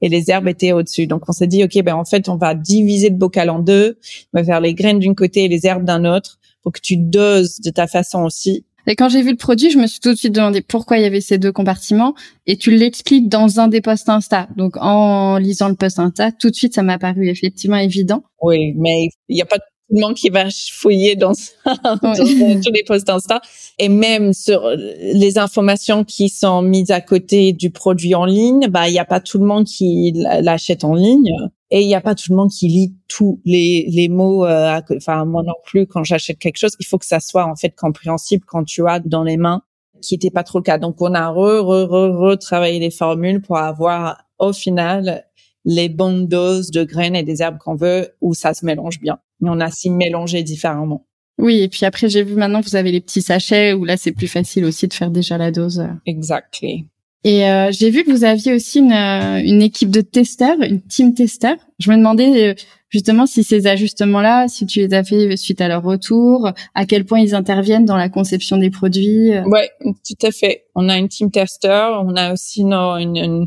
[0.00, 1.06] et les herbes étaient au-dessus.
[1.06, 3.98] Donc, on s'est dit, OK, ben, en fait, on va diviser le bocal en deux.
[4.32, 6.96] On va faire les graines d'une côté et les herbes d'un autre pour que tu
[6.96, 8.64] doses de ta façon aussi.
[8.86, 11.02] Et quand j'ai vu le produit, je me suis tout de suite demandé pourquoi il
[11.02, 12.14] y avait ces deux compartiments.
[12.46, 14.48] Et tu l'expliques dans un des posts Insta.
[14.56, 18.24] Donc, en lisant le post Insta, tout de suite, ça m'a paru effectivement évident.
[18.42, 19.62] Oui, mais il n'y a pas le
[20.00, 21.32] monde qui va fouiller dans,
[21.84, 23.40] dans tous les posts Insta
[23.78, 28.88] et même sur les informations qui sont mises à côté du produit en ligne, bah
[28.88, 31.30] il n'y a pas tout le monde qui l'achète en ligne
[31.70, 34.46] et il n'y a pas tout le monde qui lit tous les, les mots.
[34.46, 37.56] Euh, enfin moi non plus quand j'achète quelque chose, il faut que ça soit en
[37.56, 39.62] fait compréhensible quand tu as dans les mains,
[40.02, 40.78] qui n'était pas trop le cas.
[40.78, 45.24] Donc on a re re re retravaillé les formules pour avoir au final
[45.64, 49.18] les bonnes doses de graines et des herbes qu'on veut où ça se mélange bien
[49.44, 51.06] mais on a s'y mélangé différemment.
[51.38, 54.12] Oui, et puis après j'ai vu maintenant vous avez les petits sachets où là c'est
[54.12, 55.86] plus facile aussi de faire déjà la dose.
[56.06, 56.86] Exactly.
[57.26, 60.82] Et euh, j'ai vu que vous aviez aussi une, euh, une équipe de testeurs, une
[60.82, 61.56] team testeurs.
[61.78, 62.54] Je me demandais euh,
[62.90, 67.06] justement si ces ajustements-là, si tu les as fait suite à leur retour, à quel
[67.06, 69.30] point ils interviennent dans la conception des produits.
[69.46, 70.66] Ouais, tout à fait.
[70.74, 73.46] On a une team testeur, on a aussi une, une,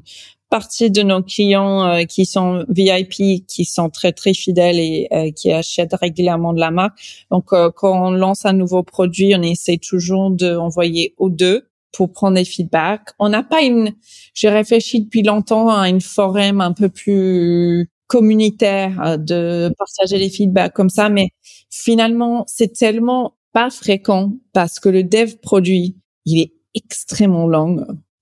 [0.49, 5.31] partie de nos clients euh, qui sont VIP, qui sont très très fidèles et euh,
[5.31, 6.97] qui achètent régulièrement de la marque.
[7.31, 12.11] Donc euh, quand on lance un nouveau produit, on essaie toujours d'envoyer aux deux pour
[12.11, 13.09] prendre des feedbacks.
[13.19, 13.93] On n'a pas une,
[14.33, 20.73] j'ai réfléchi depuis longtemps à une forum un peu plus communautaire de partager les feedbacks
[20.73, 21.29] comme ça, mais
[21.69, 27.77] finalement c'est tellement pas fréquent parce que le dev produit, il est extrêmement long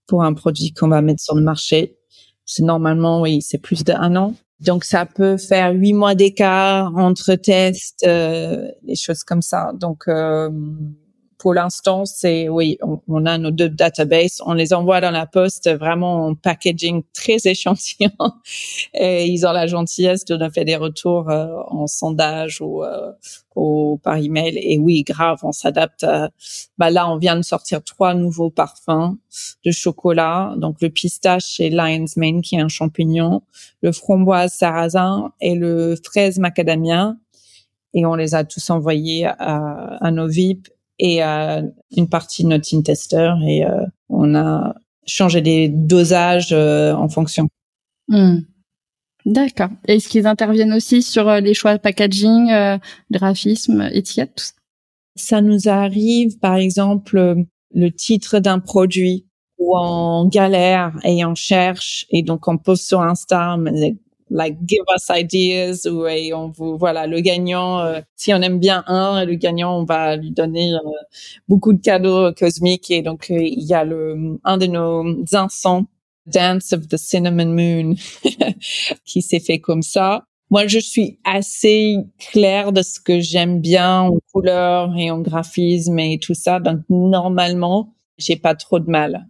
[0.07, 1.97] pour un produit qu'on va mettre sur le marché
[2.59, 4.33] normalement, oui, c'est plus d'un an.
[4.61, 9.71] Donc ça peut faire huit mois d'écart entre tests, euh, des choses comme ça.
[9.73, 10.49] Donc euh,
[11.45, 15.69] pour l'instant, c'est oui, on, a nos deux databases, on les envoie dans la poste
[15.69, 18.09] vraiment en packaging très échantillon
[18.95, 23.11] et ils ont la gentillesse de nous faire des retours euh, en sondage ou, euh,
[23.55, 24.57] ou par email.
[24.57, 26.03] Et oui, grave, on s'adapte.
[26.79, 29.15] Bah là, on vient de sortir trois nouveaux parfums
[29.63, 33.43] de chocolat, donc le pistache et lion's mane qui est un champignon,
[33.83, 37.13] le framboise sarrasin et le fraise macadamia
[37.93, 41.61] et on les a tous envoyés à, à nos VIP et euh,
[41.95, 47.09] une partie de notre team tester et euh, on a changé des dosages euh, en
[47.09, 47.47] fonction.
[48.07, 48.39] Hmm.
[49.25, 49.69] D'accord.
[49.87, 52.51] Est-ce qu'ils interviennent aussi sur les choix de packaging,
[53.09, 54.53] graphisme, étiquette, tout ça?
[55.15, 57.35] Ça nous arrive, par exemple,
[57.73, 59.25] le titre d'un produit
[59.57, 63.57] ou en galère et on cherche et donc on poste sur Insta
[64.29, 68.59] like give us ideas ou et on vous voilà le gagnant euh, si on aime
[68.59, 70.79] bien un le gagnant on va lui donner euh,
[71.47, 72.91] beaucoup de cadeaux cosmiques.
[72.91, 75.85] Et donc euh, il y a le un de nos instants
[76.25, 77.95] Dance of the Cinnamon Moon
[79.05, 80.25] qui s'est fait comme ça.
[80.49, 81.97] Moi je suis assez
[82.31, 86.59] claire de ce que j'aime bien en couleur et en graphisme et tout ça.
[86.59, 89.27] Donc normalement j'ai pas trop de mal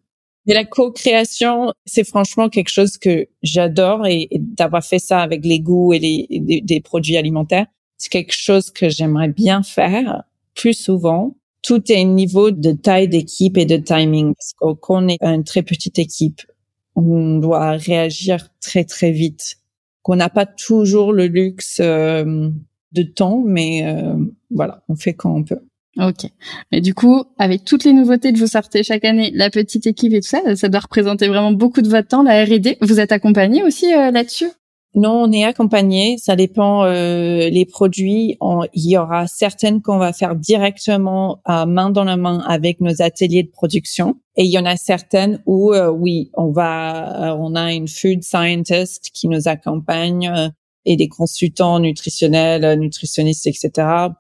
[0.48, 5.60] et la co-création, c'est franchement quelque chose que j'adore et, d'avoir fait ça avec les
[5.60, 7.66] goûts et les des, produits alimentaires,
[7.98, 11.36] c'est quelque chose que j'aimerais bien faire plus souvent.
[11.64, 14.34] Tout est niveau de taille d'équipe et de timing.
[14.36, 16.42] Parce qu'on est une très petite équipe,
[16.96, 19.58] on doit réagir très très vite.
[20.04, 22.50] Qu'on n'a pas toujours le luxe euh,
[22.92, 24.16] de temps, mais euh,
[24.52, 25.62] voilà, on fait quand on peut.
[25.98, 26.30] Ok.
[26.72, 30.14] Mais du coup, avec toutes les nouveautés que vous sortez chaque année, la petite équipe
[30.14, 32.78] et tout ça, ça doit représenter vraiment beaucoup de votre temps, la R&D.
[32.82, 34.50] Vous êtes accompagné aussi euh, là-dessus?
[34.96, 36.18] Non, on est accompagné.
[36.18, 38.38] Ça dépend euh, les produits.
[38.74, 43.02] il y aura certaines qu'on va faire directement à main dans la main avec nos
[43.02, 47.38] ateliers de production, et il y en a certaines où euh, oui, on va, euh,
[47.38, 50.32] on a une food scientist qui nous accompagne
[50.86, 53.70] et des consultants nutritionnels, nutritionnistes, etc.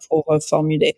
[0.09, 0.97] pour formuler.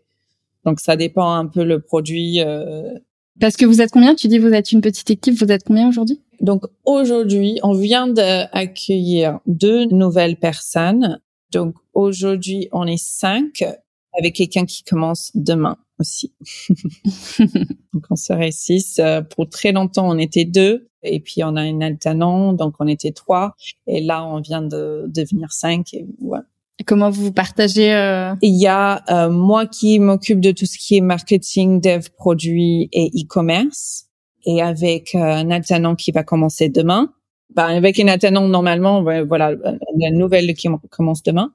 [0.67, 2.41] Donc ça dépend un peu le produit.
[2.41, 2.93] Euh...
[3.39, 4.15] Parce que vous êtes combien?
[4.15, 5.33] Tu dis vous êtes une petite équipe.
[5.35, 6.19] Vous êtes combien aujourd'hui?
[6.41, 11.21] Donc aujourd'hui, on vient d'accueillir deux nouvelles personnes.
[11.53, 13.63] Donc aujourd'hui, on est cinq
[14.11, 16.33] avec quelqu'un qui commence demain aussi.
[17.39, 18.99] donc on serait six.
[18.99, 20.89] Euh, pour très longtemps, on était deux.
[21.01, 23.55] Et puis on a une alternant, donc on était trois.
[23.87, 25.93] Et là, on vient de devenir cinq.
[25.93, 26.39] Et ouais.
[26.85, 28.35] Comment vous partagez euh...
[28.41, 32.87] Il y a euh, moi qui m'occupe de tout ce qui est marketing, dev, produits
[32.91, 34.05] et e-commerce,
[34.45, 37.13] et avec euh, alternant qui va commencer demain.
[37.53, 39.51] bah, avec attendante normalement, voilà,
[39.97, 41.53] la nouvelle qui commence demain.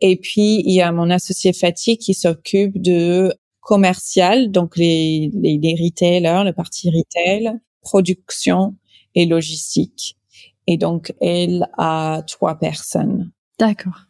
[0.00, 5.58] Et puis il y a mon associé Fatih qui s'occupe de commercial, donc les, les,
[5.58, 8.76] les retailers, le parti retail, production
[9.14, 10.16] et logistique.
[10.66, 13.30] Et donc elle a trois personnes.
[13.58, 14.07] D'accord.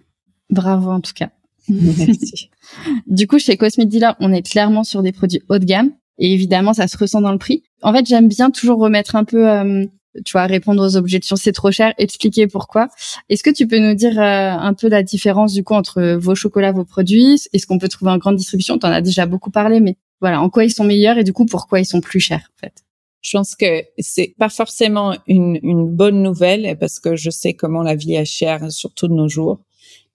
[0.50, 1.30] Bravo en tout cas.
[1.68, 2.50] Merci.
[3.06, 5.92] du coup, chez Cosmic Dealer, on est clairement sur des produits haut de gamme.
[6.18, 7.62] Et évidemment, ça se ressent dans le prix.
[7.82, 9.84] En fait, j'aime bien toujours remettre un peu, euh,
[10.24, 12.88] tu vois, répondre aux objections, c'est trop cher, expliquer pourquoi.
[13.28, 16.34] Est-ce que tu peux nous dire euh, un peu la différence du coup entre vos
[16.34, 17.40] chocolats, vos produits?
[17.52, 18.78] Est-ce qu'on peut trouver en grande distribution?
[18.78, 21.32] Tu en as déjà beaucoup parlé, mais voilà, en quoi ils sont meilleurs et du
[21.32, 22.84] coup, pourquoi ils sont plus chers en fait?
[23.20, 27.82] Je pense que c'est pas forcément une, une bonne nouvelle parce que je sais comment
[27.82, 29.60] la vie est chère, surtout de nos jours.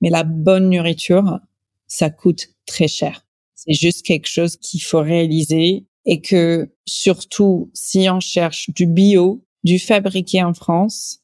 [0.03, 1.39] Mais la bonne nourriture,
[1.87, 3.25] ça coûte très cher.
[3.55, 9.41] C'est juste quelque chose qu'il faut réaliser et que surtout si on cherche du bio,
[9.63, 11.21] du fabriqué en France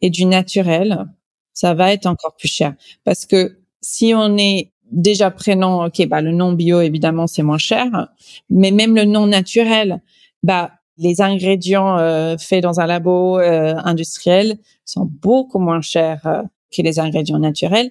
[0.00, 1.06] et du naturel,
[1.52, 6.20] ça va être encore plus cher parce que si on est déjà prenant, ok, bah
[6.20, 8.08] le non bio évidemment c'est moins cher,
[8.48, 10.00] mais même le non naturel,
[10.44, 16.42] bah les ingrédients euh, faits dans un labo euh, industriel sont beaucoup moins chers euh,
[16.70, 17.90] que les ingrédients naturels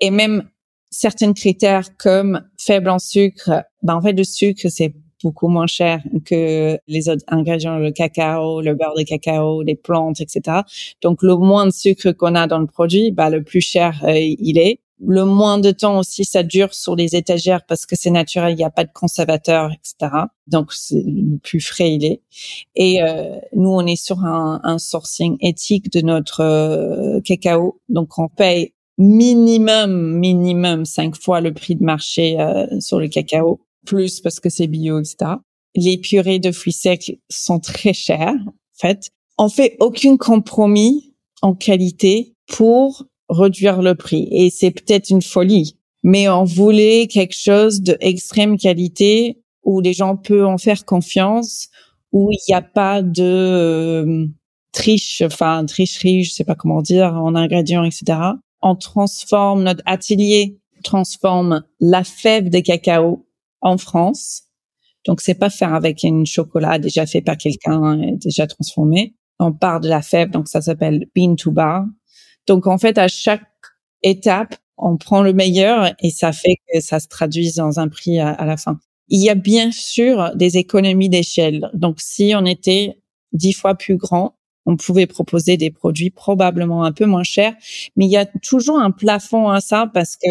[0.00, 0.48] et même
[0.90, 6.02] certains critères comme faible en sucre, ben en fait le sucre c'est beaucoup moins cher
[6.24, 10.60] que les autres ingrédients, le cacao, le beurre de cacao, les plantes, etc.
[11.02, 14.18] Donc le moins de sucre qu'on a dans le produit, ben, le plus cher euh,
[14.18, 14.80] il est.
[14.98, 18.56] Le moins de temps aussi ça dure sur les étagères parce que c'est naturel, il
[18.56, 20.10] n'y a pas de conservateur, etc.
[20.46, 22.22] Donc le plus frais il est.
[22.76, 28.18] Et euh, nous on est sur un, un sourcing éthique de notre euh, cacao, donc
[28.18, 34.20] on paye minimum, minimum cinq fois le prix de marché euh, sur le cacao, plus
[34.20, 35.32] parce que c'est bio, etc.
[35.74, 39.10] Les purées de fruits secs sont très chères, en fait.
[39.38, 44.28] On fait aucun compromis en qualité pour réduire le prix.
[44.30, 49.92] Et c'est peut-être une folie, mais on voulait quelque chose de extrême qualité où les
[49.92, 51.68] gens peuvent en faire confiance,
[52.12, 54.26] où il n'y a pas de euh,
[54.72, 60.58] triche, enfin tricherie, je sais pas comment dire, en ingrédients, etc on transforme notre atelier
[60.86, 63.26] transforme la fève de cacao
[63.60, 64.42] en France.
[65.04, 69.14] Donc c'est pas faire avec une chocolat déjà fait par quelqu'un déjà transformé.
[69.38, 71.84] On part de la fève, donc ça s'appelle bean to bar.
[72.46, 73.42] Donc en fait à chaque
[74.02, 78.18] étape, on prend le meilleur et ça fait que ça se traduise dans un prix
[78.18, 78.78] à, à la fin.
[79.08, 81.70] Il y a bien sûr des économies d'échelle.
[81.74, 83.00] Donc si on était
[83.32, 84.35] dix fois plus grand,
[84.66, 87.54] on pouvait proposer des produits probablement un peu moins chers,
[87.96, 90.28] mais il y a toujours un plafond à ça parce que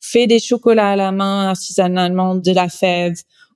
[0.00, 3.14] faire des chocolats à la main artisanalement de la fève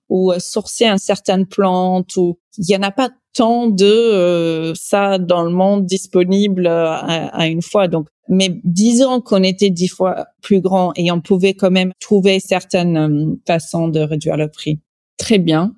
[0.08, 4.72] ou euh, sourcer un certain plante ou il y en a pas tant de euh,
[4.74, 7.88] ça dans le monde disponible euh, à, une fois.
[7.88, 12.40] Donc mais disons qu'on était dix fois plus grand et on pouvait quand même trouver
[12.40, 14.80] certaines façons de réduire le prix.
[15.16, 15.77] Très bien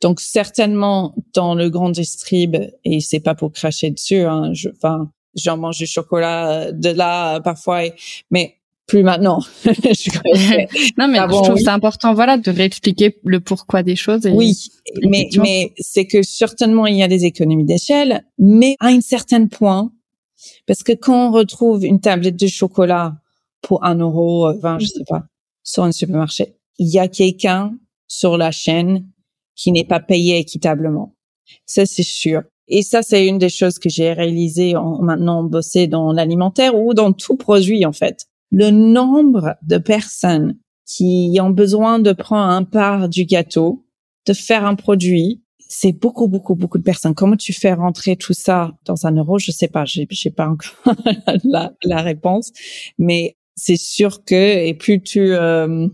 [0.00, 4.20] donc certainement dans le grand distrib et c'est pas pour cracher dessus.
[4.22, 7.82] Hein, je, enfin, j'en mange du chocolat euh, de là euh, parfois,
[8.30, 9.40] mais plus maintenant.
[10.98, 14.26] non, mais je trouve c'est important, voilà, de réexpliquer le pourquoi des choses.
[14.32, 14.56] oui,
[15.02, 19.46] mais mais c'est que certainement il y a des économies d'échelle, mais à un certain
[19.46, 19.90] point,
[20.66, 23.16] parce que quand on retrouve une tablette de chocolat
[23.60, 25.24] pour un euro, vingt, je sais pas,
[25.64, 29.04] sur un supermarché, il y a quelqu'un sur la chaîne
[29.56, 31.14] qui n'est pas payé équitablement.
[31.64, 32.42] Ça, c'est sûr.
[32.68, 36.94] Et ça, c'est une des choses que j'ai réalisé en maintenant bossé dans l'alimentaire ou
[36.94, 38.26] dans tout produit, en fait.
[38.50, 43.84] Le nombre de personnes qui ont besoin de prendre un part du gâteau,
[44.26, 47.14] de faire un produit, c'est beaucoup, beaucoup, beaucoup de personnes.
[47.14, 49.38] Comment tu fais rentrer tout ça dans un euro?
[49.38, 49.84] Je sais pas.
[49.84, 50.94] J'ai, j'ai pas encore
[51.44, 52.52] la, la réponse,
[52.98, 55.88] mais c'est sûr que, et plus tu, euh,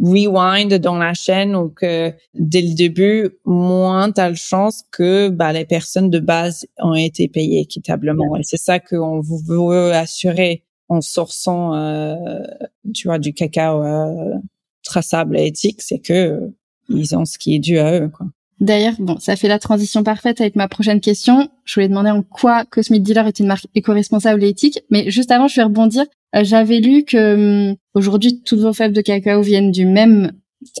[0.00, 5.28] rewind dans la chaîne ou que dès le début, moins tu as le chance que
[5.28, 8.36] bah, les personnes de base ont été payées équitablement.
[8.36, 12.14] Et c'est ça qu'on veut assurer en sourçant, euh,
[12.94, 14.34] tu vois, du cacao euh,
[14.82, 16.50] traçable et éthique, c'est que
[16.88, 18.08] ils ont ce qui est dû à eux.
[18.08, 18.26] Quoi.
[18.64, 21.50] D'ailleurs, bon, ça fait la transition parfaite avec ma prochaine question.
[21.66, 25.30] Je voulais demander en quoi Cosmic Dealer est une marque éco-responsable et éthique, mais juste
[25.30, 26.06] avant, je vais rebondir.
[26.34, 30.32] Euh, j'avais lu que hum, aujourd'hui toutes vos fèves de cacao viennent du même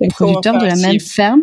[0.08, 1.42] producteur, de la même ferme.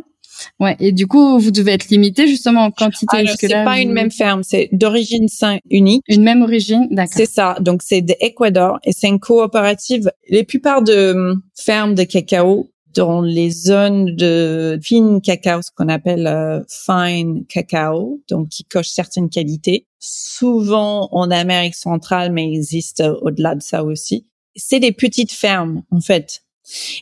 [0.60, 3.18] Ouais, et du coup, vous devez être limité justement en quantité.
[3.18, 5.28] Alors, c'est pas une même ferme, c'est d'origine
[5.70, 6.02] unique.
[6.08, 7.14] Une même origine, d'accord.
[7.16, 7.56] C'est ça.
[7.60, 10.12] Donc, c'est d'Ecuador et c'est une coopérative.
[10.28, 15.89] Les plupart de hum, fermes de cacao dans les zones de fine cacao, ce qu'on
[15.89, 23.04] appelle euh, fine cacao, donc qui coche certaines qualités, souvent en Amérique centrale, mais existe
[23.22, 24.28] au-delà de ça aussi.
[24.56, 26.44] C'est des petites fermes, en fait.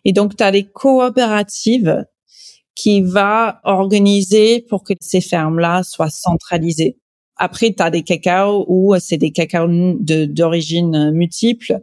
[0.05, 2.05] Et donc, tu as des coopératives
[2.75, 6.97] qui va organiser pour que ces fermes-là soient centralisées.
[7.35, 9.67] Après, tu as des cacao où c'est des cacao
[9.99, 11.81] d'origine multiple.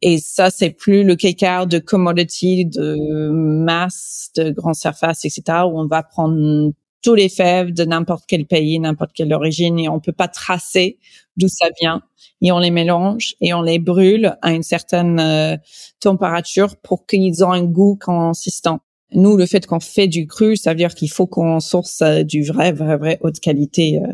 [0.00, 5.80] Et ça, c'est plus le cacao de commodity, de masse, de grande surface, etc., où
[5.80, 6.72] on va prendre
[7.02, 10.98] tous les fèves de n'importe quel pays, n'importe quelle origine, et on peut pas tracer
[11.36, 12.02] d'où ça vient.
[12.40, 15.56] Et on les mélange et on les brûle à une certaine euh,
[16.00, 18.80] température pour qu'ils aient un goût consistant.
[19.12, 22.22] Nous, le fait qu'on fait du cru, ça veut dire qu'il faut qu'on source euh,
[22.22, 24.12] du vrai, vrai, vrai haute qualité euh,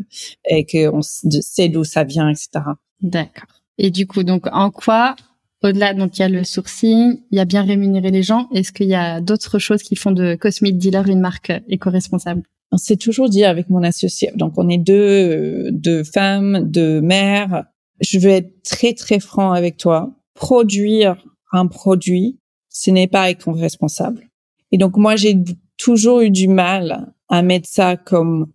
[0.49, 2.65] et qu'on sait d'où ça vient, etc.
[3.03, 3.49] D'accord.
[3.77, 5.17] Et du coup, donc, en quoi,
[5.65, 8.49] au-delà, donc, il y a le sourcing, il y a bien rémunérer les gens.
[8.53, 12.43] Est-ce qu'il y a d'autres choses qui font de Cosmic Dealer une marque éco-responsable?
[12.73, 17.65] On s'est toujours dit avec mon associé, donc on est deux, deux femmes, deux mères.
[18.01, 20.13] Je vais être très, très franc avec toi.
[20.35, 22.39] Produire un produit,
[22.69, 24.29] ce n'est pas éco-responsable
[24.75, 25.37] et donc moi, j'ai
[25.77, 28.51] toujours eu du mal à mettre ça comme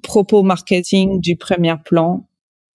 [0.00, 2.28] propos marketing du premier plan,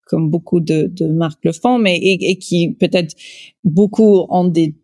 [0.09, 3.14] comme beaucoup de, de marques le font, mais et, qui peut-être
[3.64, 4.74] beaucoup ont des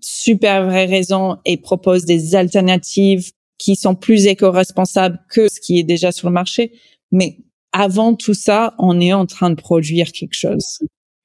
[0.00, 5.84] super vraies raisons et proposent des alternatives qui sont plus éco-responsables que ce qui est
[5.84, 6.72] déjà sur le marché.
[7.12, 7.38] Mais
[7.72, 10.78] avant tout ça, on est en train de produire quelque chose.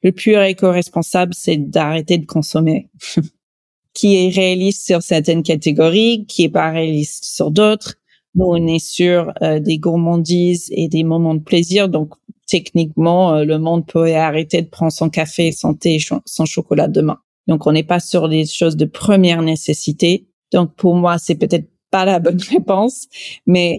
[0.03, 2.89] Le plus éco-responsable, c'est d'arrêter de consommer.
[3.95, 7.95] qui est réaliste sur certaines catégories, qui est pas réaliste sur d'autres.
[8.35, 11.87] Nous, on est sur euh, des gourmandises et des moments de plaisir.
[11.87, 12.13] Donc,
[12.47, 17.19] techniquement, euh, le monde peut arrêter de prendre son café, son thé, son chocolat demain.
[17.47, 20.27] Donc, on n'est pas sur des choses de première nécessité.
[20.51, 23.07] Donc, pour moi, c'est peut-être pas la bonne réponse,
[23.45, 23.77] mais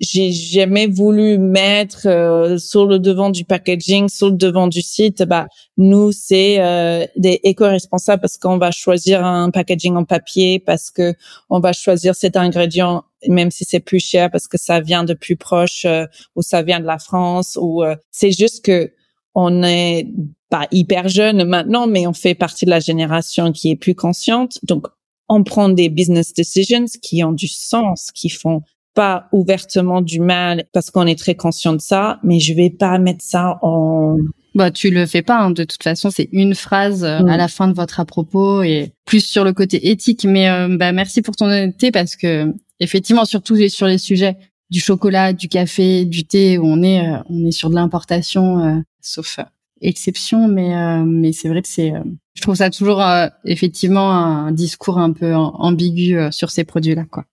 [0.00, 5.22] j'ai jamais voulu mettre euh, sur le devant du packaging, sur le devant du site.
[5.22, 5.46] Bah
[5.76, 11.14] nous c'est euh, des éco-responsables parce qu'on va choisir un packaging en papier, parce que
[11.50, 15.14] on va choisir cet ingrédient même si c'est plus cher parce que ça vient de
[15.14, 18.92] plus proche euh, ou ça vient de la France ou c'est juste que
[19.34, 20.08] on est
[20.50, 24.58] pas hyper jeune maintenant, mais on fait partie de la génération qui est plus consciente.
[24.62, 24.86] Donc
[25.28, 28.62] on prend des business decisions qui ont du sens, qui font
[28.98, 32.98] pas ouvertement du mal parce qu'on est très conscient de ça, mais je vais pas
[32.98, 34.16] mettre ça en
[34.56, 35.38] bah, tu le fais pas.
[35.38, 35.52] Hein.
[35.52, 37.36] De toute façon, c'est une phrase euh, à mm.
[37.36, 40.24] la fin de votre à propos et plus sur le côté éthique.
[40.24, 44.36] Mais euh, bah, merci pour ton honnêteté parce que effectivement, surtout sur les sujets
[44.68, 48.82] du chocolat, du café, du thé, où on est euh, on est sur de l'importation,
[49.00, 49.38] sauf
[49.80, 50.48] exception.
[50.48, 50.74] Mais
[51.04, 51.92] mais c'est vrai que c'est
[52.34, 53.00] je trouve ça toujours
[53.44, 57.26] effectivement un discours un peu ambigu sur ces produits-là, quoi.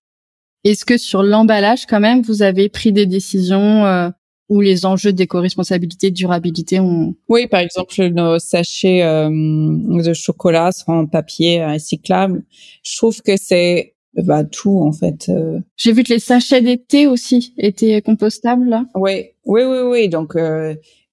[0.65, 4.09] Est-ce que sur l'emballage, quand même, vous avez pris des décisions euh,
[4.49, 7.13] où les enjeux d'éco-responsabilité, de durabilité ont...
[7.29, 12.43] Oui, par exemple, nos sachets euh, de chocolat sont en papier recyclable.
[12.81, 15.29] Je trouve que c'est bah, tout, en fait.
[15.29, 15.59] Euh.
[15.77, 18.85] J'ai vu que les sachets d'été aussi étaient compostables, là.
[18.95, 20.09] Oui, oui, oui, oui.
[20.09, 20.35] Donc,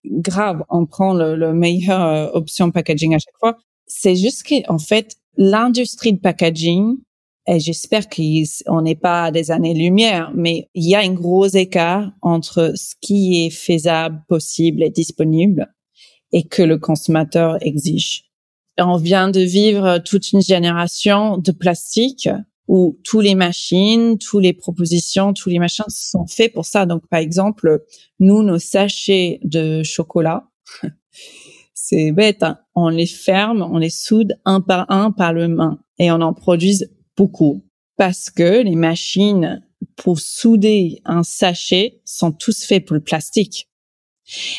[0.07, 3.59] grave, on prend le, le meilleure option packaging à chaque fois.
[3.87, 6.97] C'est juste qu'en fait, l'industrie de packaging
[7.47, 12.73] et j'espère qu'on n'est pas des années-lumière, mais il y a un gros écart entre
[12.77, 15.73] ce qui est faisable, possible et disponible
[16.33, 18.25] et que le consommateur exige.
[18.79, 22.29] On vient de vivre toute une génération de plastique
[22.69, 26.87] où tous les machines, toutes les propositions, tous les machins sont faits pour ça.
[26.87, 27.85] Donc, par exemple,
[28.19, 30.49] nous, nos sachets de chocolat,
[31.75, 32.61] c'est bête, hein.
[32.75, 36.33] on les ferme, on les soude un par un par le main et on en
[36.33, 36.79] produit
[37.23, 37.63] beaucoup
[37.97, 39.63] parce que les machines
[39.97, 43.69] pour souder un sachet sont tous faits pour le plastique.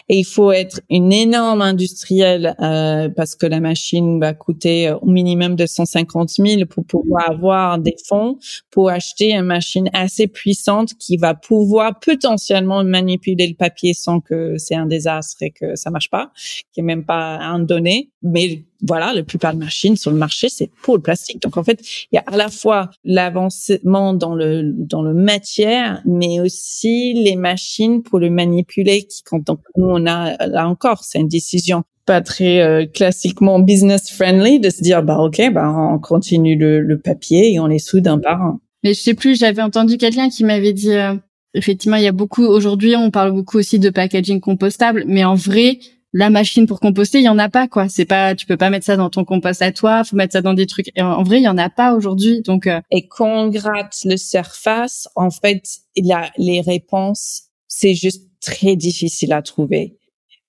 [0.08, 5.08] Et il faut être une énorme industrielle euh, parce que la machine va coûter au
[5.08, 8.38] minimum de 150 000 pour pouvoir avoir des fonds
[8.72, 14.58] pour acheter une machine assez puissante qui va pouvoir potentiellement manipuler le papier sans que
[14.58, 16.32] c'est un désastre et que ça marche pas,
[16.72, 18.12] qui est même pas un donné.
[18.22, 21.42] Mais voilà, la plupart de machines sur le marché, c'est pour le plastique.
[21.42, 21.80] Donc en fait,
[22.12, 27.36] il y a à la fois l'avancement dans le dans le matière, mais aussi les
[27.36, 29.04] machines pour le manipuler.
[29.04, 34.12] Qui quand nous on a là encore, c'est une décision pas très euh, classiquement business
[34.12, 37.80] friendly de se dire bah ok, bah on continue le, le papier et on les
[37.80, 38.60] soude un par un.
[38.84, 41.16] Mais je sais plus, j'avais entendu quelqu'un qui m'avait dit euh,
[41.54, 45.36] effectivement il y a beaucoup aujourd'hui on parle beaucoup aussi de packaging compostable, mais en
[45.36, 45.80] vrai
[46.14, 47.90] la machine pour composter, il y en a pas quoi.
[47.90, 50.04] C'est pas, tu peux pas mettre ça dans ton compost à toi.
[50.04, 50.92] Faut mettre ça dans des trucs.
[51.00, 52.42] en, vrai, il y en a pas aujourd'hui.
[52.44, 55.64] Donc euh, et quand on gratte le surface, en fait,
[55.96, 57.44] il y a les réponses.
[57.68, 59.98] C'est juste très difficile à trouver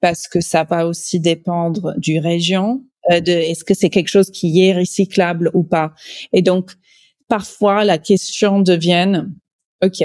[0.00, 4.30] parce que ça va aussi dépendre du région, euh, de est-ce que c'est quelque chose
[4.30, 5.94] qui est recyclable ou pas.
[6.34, 6.72] Et donc,
[7.26, 9.24] parfois, la question devient,
[9.82, 10.04] OK,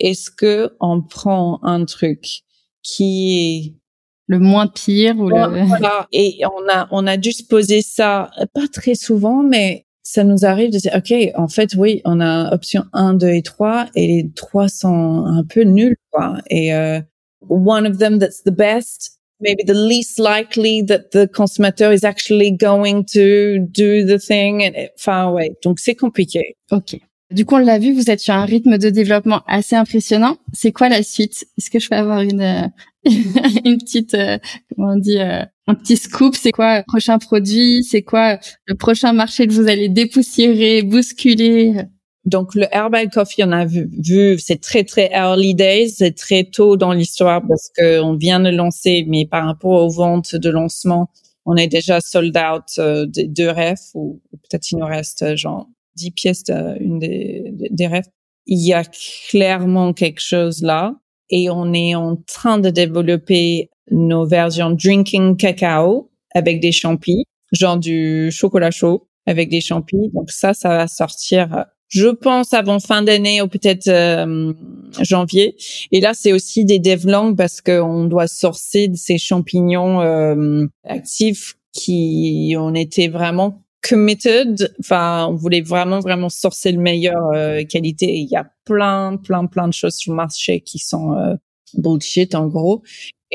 [0.00, 2.42] est-ce que on prend un truc
[2.82, 3.83] qui est
[4.26, 5.66] le moins pire ou le...
[5.66, 6.06] voilà.
[6.12, 10.44] et on a on a dû se poser ça pas très souvent mais ça nous
[10.44, 14.06] arrive de dire OK en fait oui on a option 1 2 et 3 et
[14.06, 16.38] les trois sont un peu nuls quoi.
[16.50, 17.00] Et euh,
[17.48, 22.50] one of them that's the best maybe the least likely that the consommateur is actually
[22.50, 25.56] going to do the thing and enfin ouais.
[25.62, 26.56] Donc c'est compliqué.
[26.70, 26.96] OK.
[27.30, 30.36] Du coup, on l'a vu, vous êtes sur un rythme de développement assez impressionnant.
[30.52, 31.46] C'est quoi la suite?
[31.58, 32.68] Est-ce que je peux avoir une euh,
[33.64, 34.38] une petite euh,
[34.74, 38.74] comment on dit euh, un petit scoop C'est quoi le prochain produit C'est quoi le
[38.74, 41.86] prochain marché que vous allez dépoussiérer, bousculer
[42.24, 46.78] donc le herbal coffee, on a vu, c'est très très early days, c'est très tôt
[46.78, 51.10] dans l'histoire parce que on vient de lancer, mais par rapport aux ventes de lancement,
[51.44, 55.68] on est déjà sold out euh, de deux refs ou peut-être il nous reste genre
[55.96, 58.08] 10 pièces une des, des refs.
[58.46, 58.84] Il y a
[59.28, 60.94] clairement quelque chose là
[61.30, 67.76] et on est en train de développer nos versions drinking cacao avec des champis, genre
[67.76, 70.10] du chocolat chaud avec des champis.
[70.12, 74.52] Donc ça, ça va sortir, je pense, avant fin d'année ou peut-être euh,
[75.00, 75.56] janvier.
[75.92, 81.54] Et là, c'est aussi des devlangs parce qu'on doit sourcer de ces champignons euh, actifs
[81.72, 84.74] qui ont été vraiment committed.
[84.80, 88.14] Enfin, on voulait vraiment, vraiment sourcer le meilleur euh, qualité.
[88.14, 91.34] il y a plein, plein, plein de choses sur le marché qui sont euh,
[91.74, 92.82] bullshit, en gros.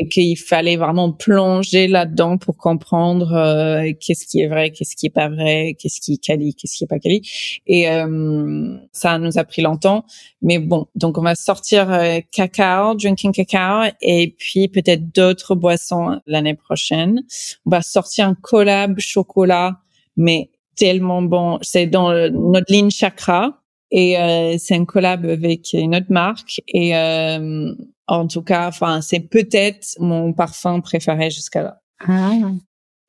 [0.01, 5.07] Et qu'il fallait vraiment plonger là-dedans pour comprendre euh, qu'est-ce qui est vrai, qu'est-ce qui
[5.07, 7.21] est pas vrai, qu'est-ce qui est quali, qu'est-ce qui est pas quali.
[7.67, 10.05] Et euh, ça nous a pris longtemps.
[10.41, 11.87] Mais bon, donc on va sortir
[12.31, 17.21] cacao, drinking cacao, et puis peut-être d'autres boissons l'année prochaine.
[17.65, 19.81] On va sortir un collab chocolat
[20.19, 21.57] mais tellement bon.
[21.63, 26.95] C'est dans notre ligne Chakra et euh, c'est un collab avec une autre marque et
[26.95, 27.73] euh,
[28.07, 31.81] en tout cas, enfin, c'est peut-être mon parfum préféré jusqu'à là.
[32.07, 32.33] Ah.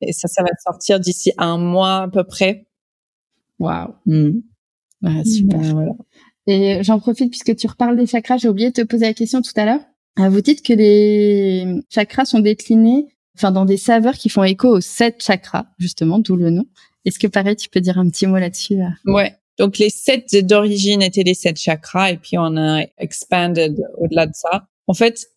[0.01, 2.67] Et ça, ça va sortir d'ici un mois à peu près.
[3.59, 3.93] Waouh.
[4.05, 4.41] Mm.
[5.03, 5.59] Ah, super.
[5.59, 5.91] Voilà.
[6.47, 8.37] Et j'en profite puisque tu reparles des chakras.
[8.37, 9.81] J'ai oublié de te poser la question tout à l'heure.
[10.19, 14.67] Euh, vous dites que les chakras sont déclinés, enfin, dans des saveurs qui font écho
[14.67, 16.65] aux sept chakras, justement, d'où le nom.
[17.05, 19.11] Est-ce que pareil, tu peux dire un petit mot là-dessus euh?
[19.11, 19.35] Ouais.
[19.57, 24.33] Donc les sept d'origine étaient les sept chakras et puis on a expanded au-delà de
[24.33, 24.67] ça.
[24.87, 25.27] En fait,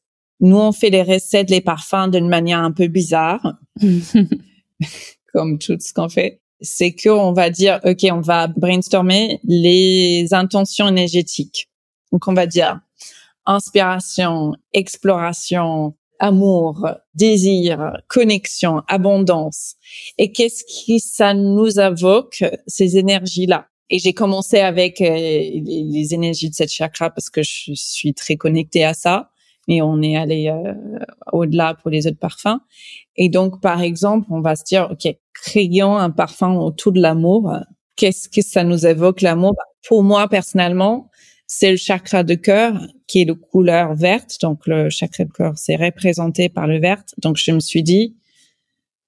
[0.41, 3.59] nous on fait les recettes, les parfums d'une manière un peu bizarre,
[5.33, 6.41] comme tout ce qu'on fait.
[6.61, 11.69] C'est que on va dire, ok, on va brainstormer les intentions énergétiques.
[12.13, 12.81] Donc on va dire
[13.47, 19.75] inspiration, exploration, amour, désir, connexion, abondance.
[20.19, 23.69] Et qu'est-ce qui ça nous évoque ces énergies-là?
[23.91, 28.37] Et j'ai commencé avec euh, les, énergies de cette chakra parce que je suis très
[28.37, 29.31] connectée à ça.
[29.69, 30.75] Et on est allé euh,
[31.33, 32.61] au-delà pour les autres parfums.
[33.17, 37.53] Et donc, par exemple, on va se dire, OK, créons un parfum autour de l'amour.
[37.97, 39.55] Qu'est-ce que ça nous évoque l'amour?
[39.87, 41.11] Pour moi, personnellement,
[41.47, 44.37] c'est le chakra de cœur qui est de couleur verte.
[44.43, 47.03] Donc le chakra de cœur, c'est représenté par le vert.
[47.19, 48.17] Donc je me suis dit,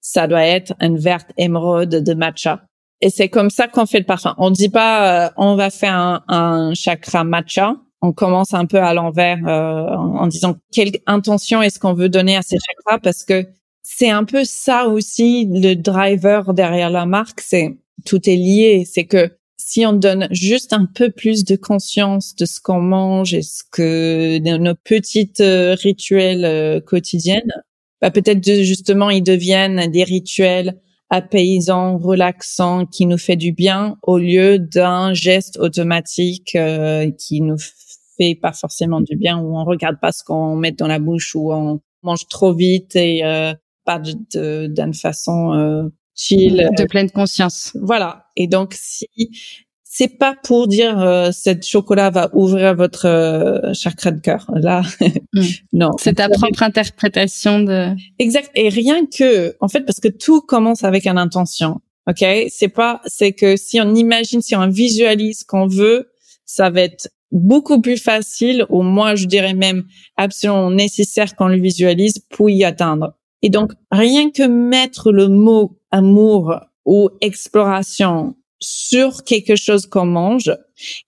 [0.00, 2.62] ça doit être une verte émeraude de matcha.
[3.00, 4.34] Et c'est comme ça qu'on fait le parfum.
[4.38, 7.76] On dit pas, euh, on va faire un, un, chakra matcha.
[8.02, 12.36] On commence un peu à l'envers euh, en, disant quelle intention est-ce qu'on veut donner
[12.36, 13.46] à ces chakras parce que
[13.82, 17.40] c'est un peu ça aussi le driver derrière la marque.
[17.40, 18.84] C'est tout est lié.
[18.90, 19.36] C'est que
[19.68, 23.64] si on donne juste un peu plus de conscience de ce qu'on mange et ce
[23.68, 27.52] que nos petites euh, rituels euh, quotidiennes,
[28.00, 34.18] bah peut-être justement ils deviennent des rituels apaisants, relaxants, qui nous fait du bien au
[34.18, 37.58] lieu d'un geste automatique euh, qui nous
[38.16, 41.34] fait pas forcément du bien ou on regarde pas ce qu'on met dans la bouche
[41.34, 43.22] ou on mange trop vite et
[43.84, 46.68] pas d'une façon chill.
[46.76, 47.76] De pleine conscience.
[47.80, 48.26] Voilà.
[48.36, 49.06] Et donc, si
[49.98, 54.50] c'est pas pour dire euh, cette chocolat va ouvrir votre euh, chakra de cœur.
[54.54, 54.82] Là,
[55.32, 55.42] mm.
[55.72, 55.90] non.
[55.98, 57.94] C'est ta propre interprétation de.
[58.18, 58.50] Exact.
[58.54, 61.80] Et rien que, en fait, parce que tout commence avec une intention.
[62.06, 62.22] Ok?
[62.50, 66.10] C'est pas, c'est que si on imagine, si on visualise qu'on veut,
[66.44, 69.84] ça va être beaucoup plus facile, ou moi, je dirais même
[70.18, 73.15] absolument nécessaire qu'on le visualise pour y atteindre.
[73.42, 80.50] Et donc, rien que mettre le mot amour ou exploration sur quelque chose qu'on mange,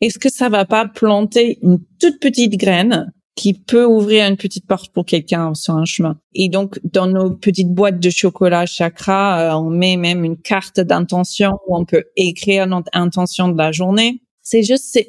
[0.00, 4.66] est-ce que ça va pas planter une toute petite graine qui peut ouvrir une petite
[4.66, 6.18] porte pour quelqu'un sur un chemin?
[6.34, 10.80] Et donc, dans nos petites boîtes de chocolat chakra, euh, on met même une carte
[10.80, 14.22] d'intention où on peut écrire notre intention de la journée.
[14.42, 15.08] C'est juste, c'est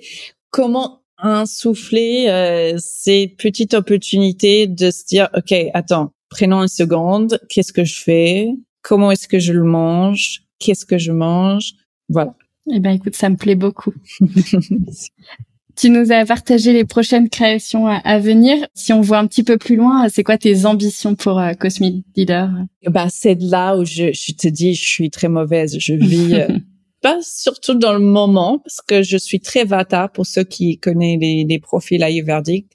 [0.52, 7.74] comment insouffler euh, ces petites opportunités de se dire, OK, attends, prenons une seconde, qu'est-ce
[7.74, 8.50] que je fais?
[8.82, 10.44] Comment est-ce que je le mange?
[10.60, 11.74] Qu'est-ce que je mange?
[12.08, 12.36] Voilà.
[12.72, 13.94] Eh ben, écoute, ça me plaît beaucoup.
[15.80, 18.68] tu nous as partagé les prochaines créations à, venir.
[18.74, 22.06] Si on voit un petit peu plus loin, c'est quoi tes ambitions pour euh, Cosmic
[22.16, 22.50] Leader?
[22.86, 25.78] Bah, c'est là où je, je, te dis, je suis très mauvaise.
[25.80, 26.48] Je vis euh,
[27.02, 31.20] pas surtout dans le moment parce que je suis très vata pour ceux qui connaissent
[31.22, 32.72] les, les profils ayurvédiques.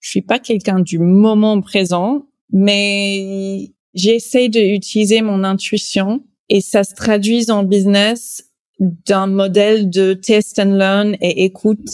[0.00, 6.94] Je suis pas quelqu'un du moment présent, mais j'essaie d'utiliser mon intuition et ça se
[6.94, 8.44] traduit en business
[8.80, 11.90] d'un modèle de test and learn et écoute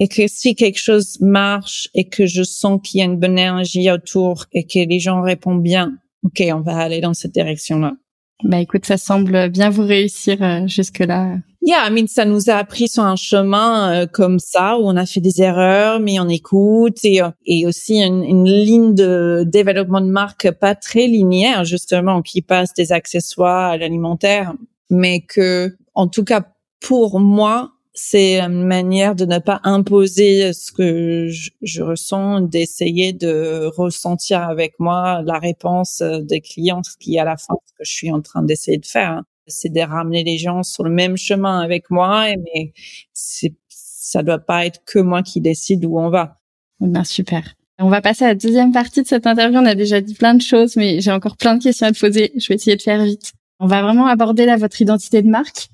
[0.00, 3.38] et que si quelque chose marche et que je sens qu'il y a une bonne
[3.38, 7.94] énergie autour et que les gens répondent bien, ok, on va aller dans cette direction-là.
[8.42, 11.36] Bah écoute, ça semble bien vous réussir euh, jusque-là.
[11.62, 14.96] Yeah, I mean, ça nous a appris sur un chemin euh, comme ça où on
[14.96, 19.44] a fait des erreurs, mais on écoute et, euh, et aussi une, une, ligne de
[19.46, 24.52] développement de marque pas très linéaire justement qui passe des accessoires à l'alimentaire,
[24.90, 26.44] mais que en tout cas
[26.80, 33.70] pour moi, c'est une manière de ne pas imposer ce que je, ressens, d'essayer de
[33.76, 37.84] ressentir avec moi la réponse des clients, ce qui est à la fin ce que
[37.84, 39.10] je suis en train d'essayer de faire.
[39.10, 39.24] Hein.
[39.46, 42.72] C'est de ramener les gens sur le même chemin avec moi, mais
[43.12, 46.40] ça doit pas être que moi qui décide où on va.
[46.80, 47.54] Ben, super.
[47.78, 49.58] On va passer à la deuxième partie de cette interview.
[49.58, 51.98] On a déjà dit plein de choses, mais j'ai encore plein de questions à te
[51.98, 52.32] poser.
[52.36, 53.32] Je vais essayer de faire vite.
[53.60, 55.68] On va vraiment aborder là votre identité de marque.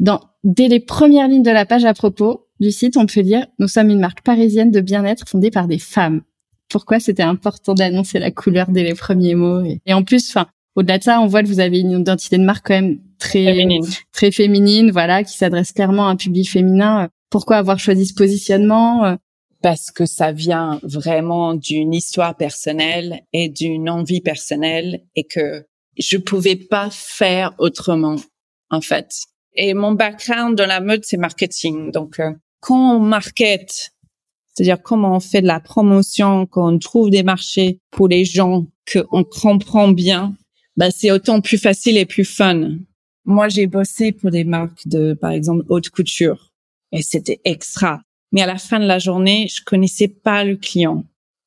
[0.00, 3.46] Dans, dès les premières lignes de la page à propos du site, on peut lire
[3.58, 6.22] «Nous sommes une marque parisienne de bien-être fondée par des femmes».
[6.68, 10.46] Pourquoi c'était important d'annoncer la couleur dès les premiers mots et, en plus, enfin,
[10.76, 13.44] au-delà de ça, on voit que vous avez une identité de marque quand même très
[13.44, 17.08] féminine, très féminine voilà, qui s'adresse clairement à un public féminin.
[17.30, 19.16] Pourquoi avoir choisi ce positionnement
[19.62, 25.64] Parce que ça vient vraiment d'une histoire personnelle et d'une envie personnelle et que
[25.98, 28.16] je pouvais pas faire autrement
[28.70, 29.08] en fait.
[29.60, 31.90] Et mon background dans la mode, c'est marketing.
[31.90, 32.30] Donc, euh,
[32.60, 33.90] quand on market,
[34.54, 38.66] c'est-à-dire comment on fait de la promotion, quand on trouve des marchés pour les gens
[38.90, 40.36] qu'on comprend bien,
[40.76, 42.76] bah, c'est autant plus facile et plus fun.
[43.24, 46.52] Moi, j'ai bossé pour des marques de, par exemple, haute couture.
[46.92, 48.00] Et c'était extra.
[48.30, 51.04] Mais à la fin de la journée, je connaissais pas le client.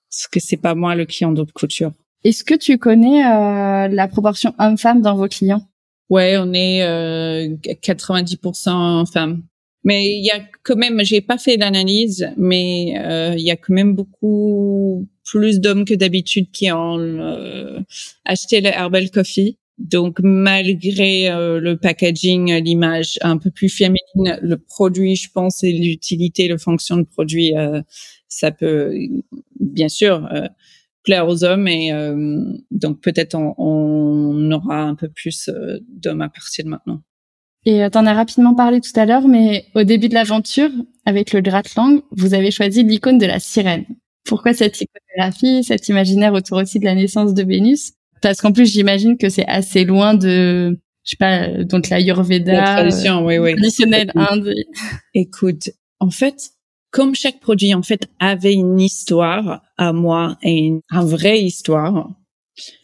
[0.09, 1.93] Parce que c'est pas moi le client d'haute couture.
[2.25, 5.65] Est-ce que tu connais euh, la proportion homme-femme dans vos clients?
[6.11, 9.43] Ouais, on est euh, 90% femmes.
[9.85, 13.55] Mais il y a quand même, j'ai pas fait l'analyse, mais euh, il y a
[13.55, 17.79] quand même beaucoup plus d'hommes que d'habitude qui ont euh,
[18.25, 19.57] acheté le Herbal Coffee.
[19.77, 25.71] Donc malgré euh, le packaging, l'image un peu plus féminine, le produit, je pense, et
[25.71, 27.81] l'utilité, la fonction de produit, euh,
[28.27, 28.93] ça peut
[29.61, 30.29] bien sûr
[31.03, 36.21] plaire aux hommes et euh, donc peut-être on, on, aura un peu plus euh, d'hommes
[36.21, 37.01] à partir de maintenant.
[37.65, 40.69] Et euh, tu en as rapidement parlé tout à l'heure, mais au début de l'aventure,
[41.05, 43.85] avec le Gratlang, vous avez choisi l'icône de la sirène.
[44.25, 47.93] Pourquoi cette iconographie, cet imaginaire autour aussi de la naissance de Vénus?
[48.21, 52.61] Parce qu'en plus, j'imagine que c'est assez loin de, je sais pas, donc la Yurveda,
[52.61, 53.55] tradition, oui, oui.
[53.55, 54.53] traditionnelle Inde.
[55.15, 56.51] Écoute, en fait,
[56.91, 62.09] comme chaque produit en fait avait une histoire à moi et une, vraie histoire,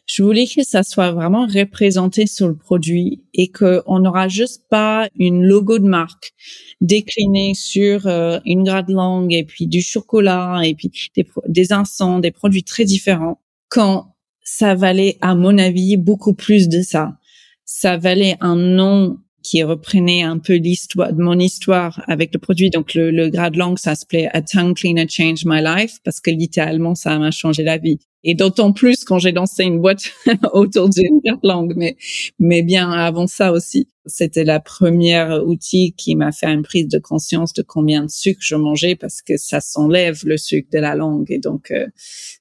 [0.06, 5.10] je voulais que ça soit vraiment représenté sur le produit et qu'on n'aura juste pas
[5.20, 6.34] une logo de marque
[6.80, 12.22] décliné sur euh, une grade langue et puis du chocolat et puis des, des encens,
[12.22, 13.42] des produits très différents.
[13.68, 14.16] Quand
[14.50, 17.18] ça valait, à mon avis, beaucoup plus de ça.
[17.66, 19.18] Ça valait un nom
[19.48, 22.70] qui reprenait un peu l'histoire mon histoire avec le produit.
[22.70, 26.32] Donc le, le grade langue, ça s'appelait A Tongue Cleaner Changed My Life parce que
[26.32, 27.98] littéralement ça m'a changé la vie.
[28.26, 30.12] Et d'autant plus quand j'ai lancé une boîte
[30.54, 31.96] autour d'une grade langue, mais
[32.40, 33.88] mais bien avant ça aussi.
[34.06, 38.42] C'était la première outil qui m'a fait une prise de conscience de combien de sucre
[38.42, 41.32] je mangeais parce que ça s'enlève le sucre de la langue.
[41.32, 41.88] Et donc, euh,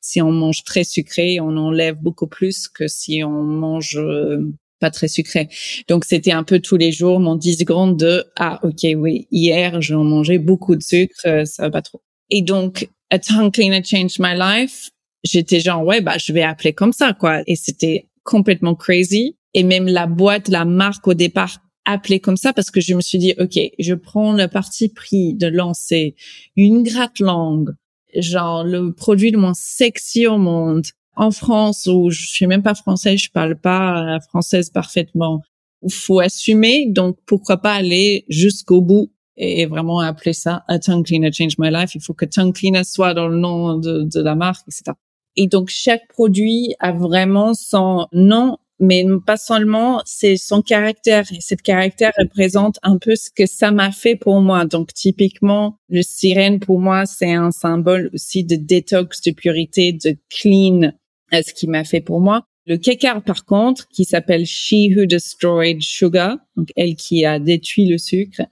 [0.00, 4.90] si on mange très sucré, on enlève beaucoup plus que si on mange euh, pas
[4.90, 5.48] très sucré.
[5.88, 9.80] Donc c'était un peu tous les jours mon 10 secondes de ah ok oui hier
[9.80, 12.02] j'en mangeais beaucoup de sucre euh, ça va pas trop.
[12.30, 14.90] Et donc a tongue cleaner changed my life.
[15.24, 19.62] J'étais genre ouais bah je vais appeler comme ça quoi et c'était complètement crazy et
[19.62, 23.18] même la boîte la marque au départ appelée comme ça parce que je me suis
[23.18, 26.16] dit ok je prends le parti pris de lancer
[26.56, 27.74] une gratte langue
[28.16, 30.86] genre le produit le moins sexy au monde.
[31.16, 35.42] En France, où je suis même pas française, je parle pas française parfaitement.
[35.82, 41.04] Il faut assumer, donc pourquoi pas aller jusqu'au bout et vraiment appeler ça a tongue
[41.04, 41.94] cleaner change my life.
[41.94, 44.92] Il faut que tongue cleaner soit dans le nom de, de la marque, etc.
[45.36, 51.24] Et donc chaque produit a vraiment son nom, mais pas seulement, c'est son caractère.
[51.32, 54.64] Et cette caractère représente un peu ce que ça m'a fait pour moi.
[54.64, 60.16] Donc typiquement, le sirène pour moi, c'est un symbole aussi de détox, de purité, de
[60.30, 60.92] clean,
[61.32, 62.46] ce qui m'a fait pour moi.
[62.66, 67.86] Le kekar, par contre, qui s'appelle She Who Destroyed Sugar, donc elle qui a détruit
[67.86, 68.42] le sucre,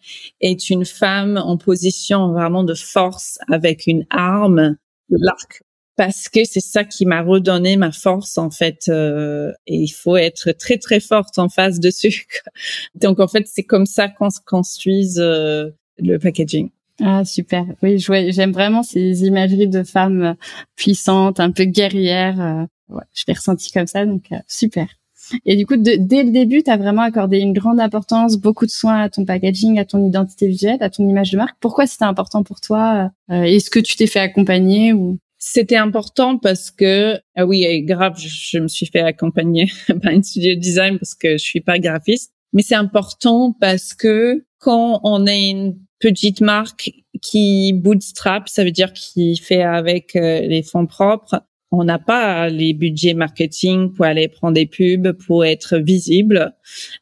[0.41, 4.77] est une femme en position vraiment de force avec une arme,
[5.11, 5.63] l'arc,
[5.97, 8.89] parce que c'est ça qui m'a redonné ma force en fait.
[8.89, 12.43] Euh, et il faut être très très forte en face de sucre.
[12.95, 16.71] Donc en fait, c'est comme ça qu'on se construise euh, le packaging.
[17.01, 20.37] Ah super, oui, j'aime vraiment ces imageries de femmes
[20.77, 24.87] puissantes, un peu guerrières ouais, je l'ai ressenti comme ça, donc euh, super.
[25.47, 28.71] Et du coup, dès le début, tu as vraiment accordé une grande importance, beaucoup de
[28.71, 31.57] soins à ton packaging, à ton identité visuelle, à ton image de marque.
[31.61, 35.19] Pourquoi c'était important pour toi euh, Est-ce que tu t'es fait accompagner ou?
[35.39, 39.71] C'était important parce que ah oui, grave, je, je, me suis fait accompagner
[40.03, 42.33] par une studio design parce que je suis pas graphiste.
[42.53, 46.93] Mais c'est important parce que quand on est une petite marque
[47.23, 52.51] qui bootstrap, ça veut dire qui fait avec euh, les fonds propres, on n'a pas
[52.51, 56.53] les budgets marketing pour aller prendre des pubs, pour être visible.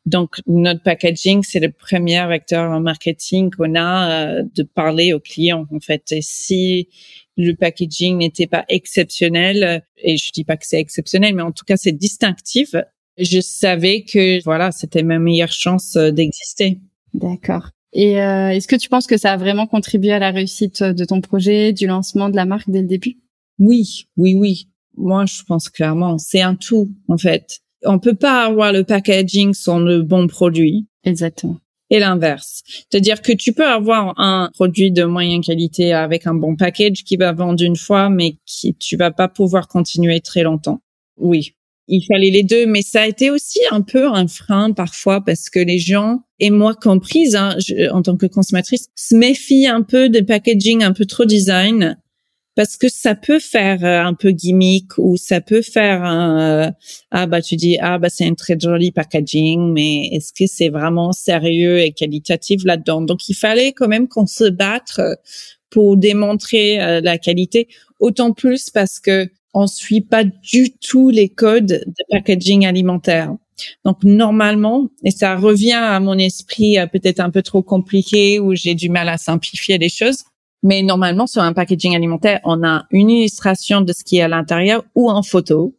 [0.06, 5.66] Donc, notre packaging, c'est le premier vecteur marketing qu'on a euh, de parler aux clients,
[5.74, 6.12] en fait.
[6.12, 6.88] Et si
[7.36, 11.64] le packaging n'était pas exceptionnel, et je dis pas que c'est exceptionnel, mais en tout
[11.64, 12.76] cas, c'est distinctif,
[13.18, 16.78] je savais que, voilà, c'était ma meilleure chance euh, d'exister.
[17.14, 17.70] D'accord.
[17.92, 21.04] Et euh, est-ce que tu penses que ça a vraiment contribué à la réussite de
[21.04, 23.18] ton projet, du lancement de la marque dès le début?
[23.58, 24.68] Oui, oui, oui.
[24.96, 27.60] Moi, je pense clairement, c'est un tout, en fait.
[27.84, 30.86] On peut pas avoir le packaging sans le bon produit.
[31.04, 31.58] Exactement.
[31.90, 32.62] Et l'inverse.
[32.66, 37.16] C'est-à-dire que tu peux avoir un produit de moyenne qualité avec un bon package qui
[37.16, 40.80] va vendre une fois, mais qui tu vas pas pouvoir continuer très longtemps.
[41.18, 41.54] Oui.
[41.94, 45.50] Il fallait les deux, mais ça a été aussi un peu un frein parfois parce
[45.50, 47.58] que les gens, et moi comprise, hein,
[47.90, 51.98] en tant que consommatrice, se méfient un peu des packaging un peu trop design
[52.54, 56.70] parce que ça peut faire euh, un peu gimmick ou ça peut faire un euh,
[57.10, 60.70] ah bah tu dis ah bah c'est un très joli packaging mais est-ce que c'est
[60.70, 63.02] vraiment sérieux et qualitatif là-dedans?
[63.02, 65.14] Donc il fallait quand même qu'on se batte euh,
[65.68, 67.66] pour démontrer la qualité
[67.98, 73.34] autant plus parce que on suit pas du tout les codes de packaging alimentaire
[73.84, 78.74] donc normalement, et ça revient à mon esprit peut-être un peu trop compliqué où j'ai
[78.74, 80.24] du mal à simplifier les choses,
[80.62, 84.28] mais normalement, sur un packaging alimentaire, on a une illustration de ce qui est à
[84.28, 85.76] l'intérieur ou en photo.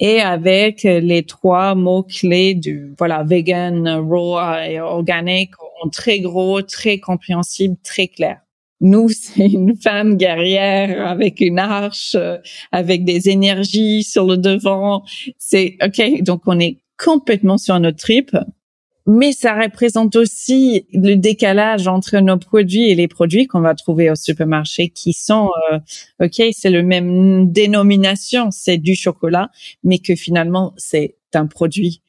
[0.00, 5.52] Et avec les trois mots clés du, voilà, vegan, raw et organic
[5.82, 8.40] en très gros, très compréhensible, très clair.
[8.80, 12.16] Nous, c'est une femme guerrière avec une arche,
[12.72, 15.04] avec des énergies sur le devant.
[15.38, 16.22] C'est OK.
[16.22, 18.30] Donc, on est complètement sur notre trip
[19.06, 24.10] mais ça représente aussi le décalage entre nos produits et les produits qu'on va trouver
[24.10, 25.78] au supermarché qui sont euh,
[26.22, 29.50] ok c'est le même dénomination c'est du chocolat
[29.82, 32.02] mais que finalement c'est un produit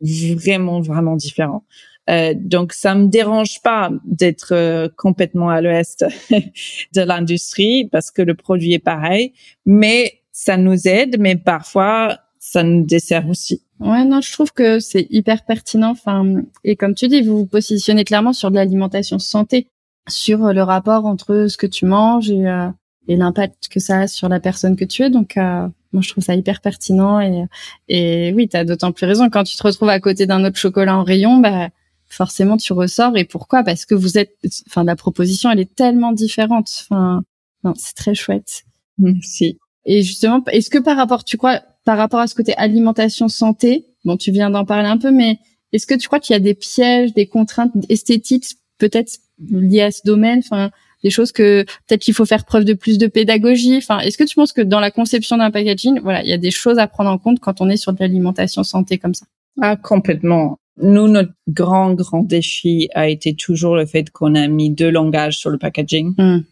[0.00, 1.64] vraiment vraiment différent
[2.08, 8.22] euh, donc ça me dérange pas d'être euh, complètement à l'ouest de l'industrie parce que
[8.22, 9.32] le produit est pareil
[9.64, 14.78] mais ça nous aide mais parfois ça nous dessert aussi Ouais, non, je trouve que
[14.78, 15.90] c'est hyper pertinent.
[15.90, 19.68] Enfin, et comme tu dis, vous vous positionnez clairement sur de l'alimentation santé,
[20.08, 22.46] sur euh, le rapport entre ce que tu manges et,
[23.06, 25.10] et l'impact que ça a sur la personne que tu es.
[25.10, 27.20] Donc, moi, je trouve ça hyper pertinent.
[27.20, 27.44] Et,
[27.88, 29.28] et oui, tu as d'autant plus raison.
[29.28, 31.68] Quand tu te retrouves à côté d'un autre chocolat en rayon, bah,
[32.08, 33.16] forcément, tu ressors.
[33.16, 33.62] Et pourquoi?
[33.62, 34.36] Parce que vous êtes,
[34.68, 36.68] enfin, la proposition, elle est tellement différente.
[36.82, 37.22] Enfin,
[37.64, 38.64] non, c'est très chouette.
[38.98, 39.58] Merci.
[39.84, 43.86] Et justement, est-ce que par rapport, tu crois, par rapport à ce côté alimentation santé,
[44.04, 45.38] bon, tu viens d'en parler un peu, mais
[45.72, 49.90] est-ce que tu crois qu'il y a des pièges, des contraintes esthétiques peut-être liées à
[49.90, 50.70] ce domaine, enfin,
[51.04, 53.76] des choses que peut-être qu'il faut faire preuve de plus de pédagogie?
[53.76, 56.38] Enfin, est-ce que tu penses que dans la conception d'un packaging, voilà, il y a
[56.38, 59.26] des choses à prendre en compte quand on est sur de l'alimentation santé comme ça?
[59.60, 60.58] Ah, complètement.
[60.82, 65.38] Nous, notre grand, grand défi a été toujours le fait qu'on a mis deux langages
[65.38, 66.14] sur le packaging.
[66.18, 66.44] Mmh.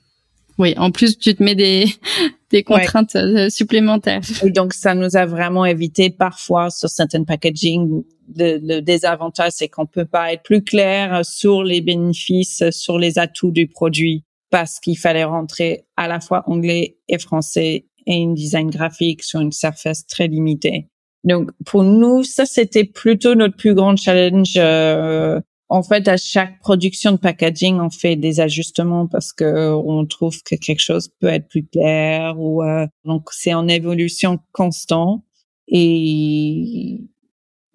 [0.58, 1.86] Oui, en plus, tu te mets des,
[2.50, 4.22] des contraintes euh, supplémentaires.
[4.44, 8.04] Et donc, ça nous a vraiment évité parfois sur certains packaging.
[8.36, 13.18] Le, le désavantage, c'est qu'on peut pas être plus clair sur les bénéfices, sur les
[13.18, 18.34] atouts du produit parce qu'il fallait rentrer à la fois anglais et français et une
[18.34, 20.86] design graphique sur une surface très limitée.
[21.24, 24.54] Donc pour nous, ça c'était plutôt notre plus grand challenge.
[24.56, 30.06] Euh, en fait, à chaque production de packaging, on fait des ajustements parce que on
[30.06, 35.22] trouve que quelque chose peut être plus clair ou euh, donc c'est en évolution constante.
[35.68, 37.00] Et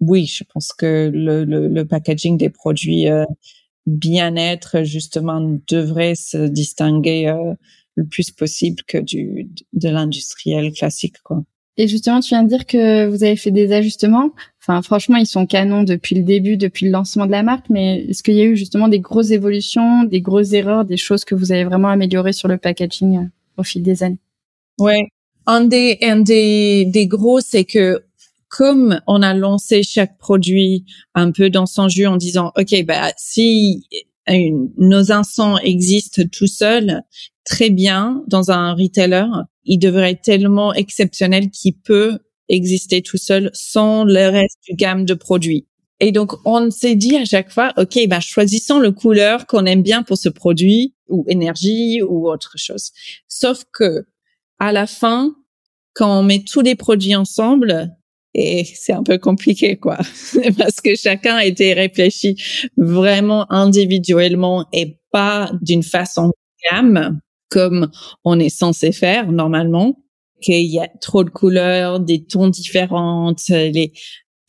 [0.00, 3.24] oui, je pense que le, le, le packaging des produits euh,
[3.86, 7.54] bien-être justement devrait se distinguer euh,
[7.96, 11.42] le plus possible que du de l'industriel classique quoi.
[11.80, 14.32] Et justement, tu viens de dire que vous avez fait des ajustements.
[14.60, 17.70] Enfin, franchement, ils sont canons depuis le début, depuis le lancement de la marque.
[17.70, 21.24] Mais est-ce qu'il y a eu justement des grosses évolutions, des grosses erreurs, des choses
[21.24, 24.18] que vous avez vraiment améliorées sur le packaging euh, au fil des années?
[24.78, 25.08] Ouais,
[25.46, 28.04] un des un des des gros, c'est que
[28.48, 33.10] comme on a lancé chaque produit un peu dans son jus en disant, OK, bah,
[33.16, 33.86] si
[34.76, 37.02] nos instants existent tout seuls,
[37.44, 39.26] très bien dans un retailer,
[39.64, 42.18] il devrait être tellement exceptionnel qu'il peut
[42.48, 45.66] exister tout seul sans le reste du gamme de produits.
[46.00, 49.82] Et donc, on s'est dit à chaque fois, OK, bah, choisissons le couleur qu'on aime
[49.82, 52.90] bien pour ce produit ou énergie ou autre chose.
[53.28, 54.06] Sauf que,
[54.58, 55.34] à la fin,
[55.92, 57.94] quand on met tous les produits ensemble,
[58.34, 59.96] et c'est un peu compliqué, quoi,
[60.58, 62.36] parce que chacun a été réfléchi
[62.76, 66.32] vraiment individuellement et pas d'une façon
[66.70, 67.90] gamme comme
[68.24, 69.96] on est censé faire normalement.
[70.42, 73.92] Qu'il y a trop de couleurs, des tons différentes, les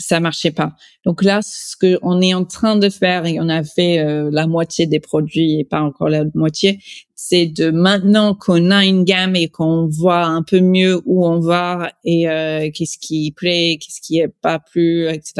[0.02, 0.76] ça marchait pas.
[1.06, 4.30] Donc là, ce que on est en train de faire et on a fait euh,
[4.32, 6.80] la moitié des produits et pas encore la moitié,
[7.16, 11.40] c'est de maintenant qu'on a une gamme et qu'on voit un peu mieux où on
[11.40, 15.34] va et euh, qu'est-ce qui plaît, qu'est-ce qui est pas plus, etc.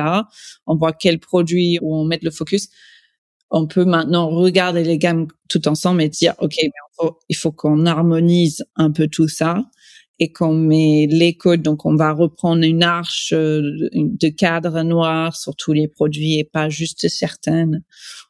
[0.68, 2.70] On voit quel produit où on met le focus.
[3.50, 6.56] On peut maintenant regarder les gammes tout ensemble et dire ok,
[7.30, 9.64] il faut qu'on harmonise un peu tout ça
[10.22, 11.64] et qu'on met codes.
[11.64, 13.62] Donc, on va reprendre une arche euh,
[13.92, 17.84] de cadre noir sur tous les produits et pas juste certaines.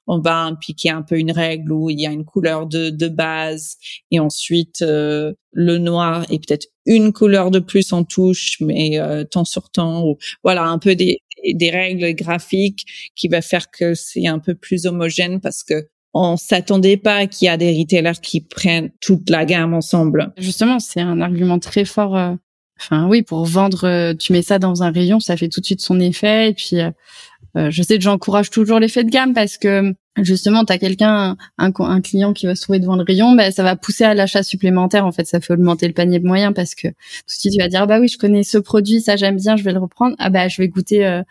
[0.08, 3.08] On va impliquer un peu une règle où il y a une couleur de, de
[3.10, 3.76] base
[4.10, 9.26] et ensuite euh, le noir est peut-être une couleur de plus en touche, mais euh,
[9.26, 10.16] temps sur temps.
[10.46, 12.86] Voilà, un peu des, des règles graphiques
[13.18, 17.46] qui va faire que c'est un peu plus homogène parce que on s'attendait pas qu'il
[17.46, 20.34] y a des retailers qui prennent toute la gamme ensemble.
[20.38, 22.18] Justement, c'est un argument très fort.
[22.18, 22.34] Euh,
[22.80, 25.66] enfin, oui, pour vendre, euh, tu mets ça dans un rayon, ça fait tout de
[25.66, 26.50] suite son effet.
[26.50, 30.74] Et puis, euh, je sais que j'encourage toujours l'effet de gamme parce que justement, tu
[30.74, 34.04] as quelqu'un, un, client qui va se trouver devant le rayon, ben, ça va pousser
[34.04, 35.06] à l'achat supplémentaire.
[35.06, 36.94] En fait, ça fait augmenter le panier de moyens parce que tout
[37.28, 39.56] de suite, tu vas dire, ah bah oui, je connais ce produit, ça j'aime bien,
[39.56, 40.16] je vais le reprendre.
[40.20, 41.22] Ah bah, je vais goûter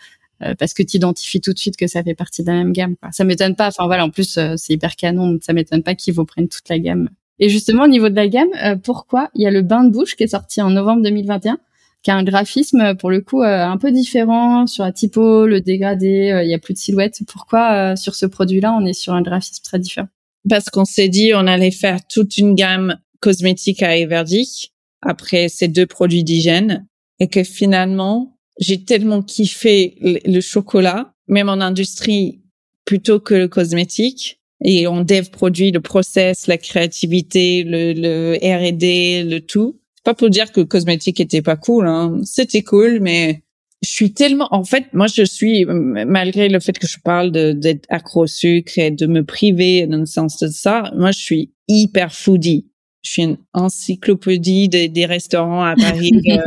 [0.42, 2.72] euh, parce que tu identifies tout de suite que ça fait partie de la même
[2.72, 2.96] gamme.
[2.96, 3.10] Quoi.
[3.12, 3.68] Ça m'étonne pas.
[3.68, 6.68] Enfin voilà, en plus euh, c'est hyper canon, ça m'étonne pas qu'ils vous prennent toute
[6.68, 7.10] la gamme.
[7.38, 9.90] Et justement au niveau de la gamme, euh, pourquoi il y a le bain de
[9.90, 11.58] bouche qui est sorti en novembre 2021
[12.02, 16.40] qui a un graphisme pour le coup un peu différent sur la typo, le dégradé,
[16.42, 17.18] il y a plus de silhouette.
[17.28, 20.08] Pourquoi sur ce produit-là on est sur un graphisme très différent?
[20.48, 24.72] Parce qu'on s'est dit on allait faire toute une gamme cosmétique à Everdic
[25.02, 26.86] après ces deux produits d'hygiène
[27.18, 32.42] et que finalement j'ai tellement kiffé le, chocolat, même en industrie,
[32.84, 34.40] plutôt que le cosmétique.
[34.62, 39.80] Et on dev produit le process, la créativité, le, le R&D, le tout.
[39.96, 42.20] C'est pas pour dire que le cosmétique était pas cool, hein.
[42.24, 43.42] C'était cool, mais
[43.82, 47.86] je suis tellement, en fait, moi, je suis, malgré le fait que je parle d'être
[47.88, 51.52] accro au sucre et de me priver dans le sens de ça, moi, je suis
[51.66, 52.66] hyper foodie.
[53.02, 56.12] Je suis une encyclopédie des restaurants à Paris.
[56.28, 56.38] euh,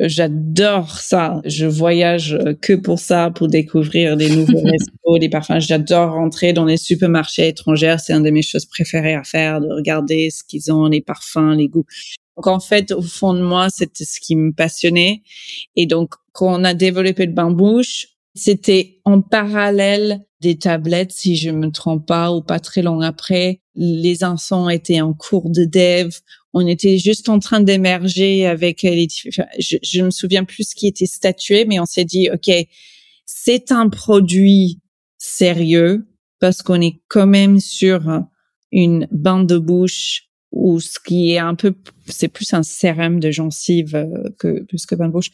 [0.00, 1.42] J'adore ça.
[1.44, 5.60] Je voyage que pour ça, pour découvrir des nouveaux restos, des parfums.
[5.60, 7.96] J'adore rentrer dans les supermarchés étrangers.
[7.98, 11.54] C'est une de mes choses préférées à faire, de regarder ce qu'ils ont, les parfums,
[11.54, 11.84] les goûts.
[12.36, 15.22] Donc en fait, au fond de moi, c'était ce qui me passionnait.
[15.76, 21.36] Et donc, quand on a développé le bain bouche, c'était en parallèle des tablettes, si
[21.36, 23.60] je me trompe pas, ou pas très long après.
[23.74, 26.10] Les enfants étaient en cours de dev
[26.52, 29.08] on était juste en train d'émerger avec les
[29.58, 32.50] je, je me souviens plus ce qui était statué mais on s'est dit ok
[33.24, 34.80] c'est un produit
[35.18, 36.06] sérieux
[36.40, 38.22] parce qu'on est quand même sur
[38.72, 41.74] une bande de bouche ou ce qui est un peu
[42.06, 45.30] c'est plus un sérum de gencive euh, que plus que bande de bouche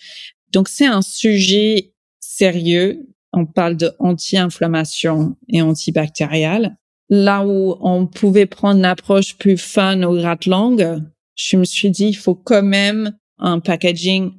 [0.53, 1.95] donc c'est un sujet
[2.37, 6.77] sérieux on parle de anti-inflammation et antibactérial
[7.09, 11.03] là où on pouvait prendre une approche plus fun au gratte-langue,
[11.35, 14.33] je me suis dit, il faut quand même un packaging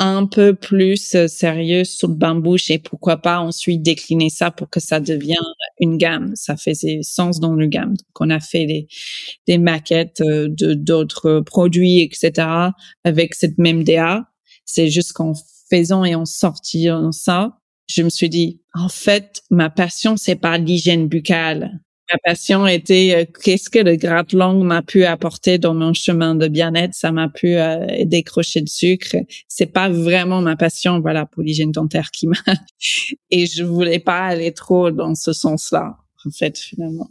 [0.00, 4.78] un peu plus sérieux sur le bambouche et pourquoi pas ensuite décliner ça pour que
[4.78, 5.36] ça devienne
[5.80, 6.36] une gamme.
[6.36, 7.90] Ça faisait sens dans le gamme.
[7.90, 8.86] Donc, on a fait des,
[9.48, 12.46] des maquettes euh, de d'autres produits, etc.
[13.02, 14.28] avec cette même DA.
[14.64, 15.32] C'est juste qu'en
[15.70, 17.58] faisant et en sortant ça,
[17.88, 21.80] je me suis dit, en fait, ma passion, c'est pas l'hygiène buccale
[22.12, 26.48] ma passion était euh, qu'est-ce que le gratte-langue m'a pu apporter dans mon chemin de
[26.48, 26.94] bien-être.
[26.94, 29.16] Ça m'a pu euh, décrocher de sucre.
[29.48, 32.36] C'est pas vraiment ma passion, voilà, pour l'hygiène dentaire qui m'a.
[33.30, 37.10] Et je voulais pas aller trop dans ce sens-là, en fait, finalement.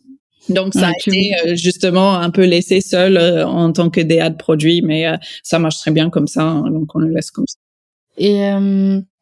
[0.49, 4.37] Donc ça a été euh, justement un peu laissé seul en tant que DA de
[4.37, 5.05] produit, mais
[5.43, 7.57] ça marche très bien comme ça, hein, donc on le laisse comme ça.
[8.17, 8.51] Et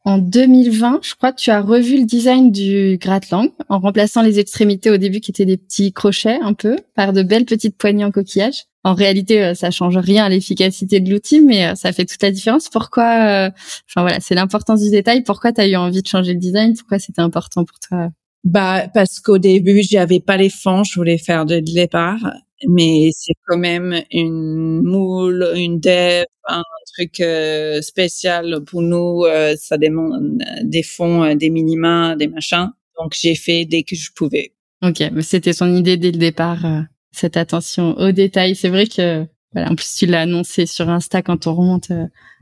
[0.05, 4.91] en 2020, je crois, tu as revu le design du gratte-langue en remplaçant les extrémités
[4.91, 8.11] au début qui étaient des petits crochets un peu par de belles petites poignées en
[8.11, 8.65] coquillage.
[8.83, 12.21] En réalité, euh, ça change rien à l'efficacité de l'outil, mais euh, ça fait toute
[12.21, 12.69] la différence.
[12.69, 13.49] Pourquoi euh,
[13.89, 15.23] Enfin voilà, c'est l'importance du détail.
[15.23, 16.75] Pourquoi tu as eu envie de changer le design?
[16.77, 18.09] Pourquoi c'était important pour toi?
[18.43, 22.19] Bah parce qu'au début, j'avais pas les fonds, je voulais faire de départ
[22.67, 29.23] mais c'est quand même une moule, une dev, un truc euh, spécial pour nous.
[29.25, 32.71] Euh, ça demande des fonds, euh, des minima, des machins.
[32.99, 34.53] Donc j'ai fait dès que je pouvais.
[34.83, 36.65] Ok, mais c'était son idée dès le départ,
[37.11, 38.55] cette attention aux détails.
[38.55, 41.91] C'est vrai que voilà, en plus tu l'as annoncé sur Insta quand on remonte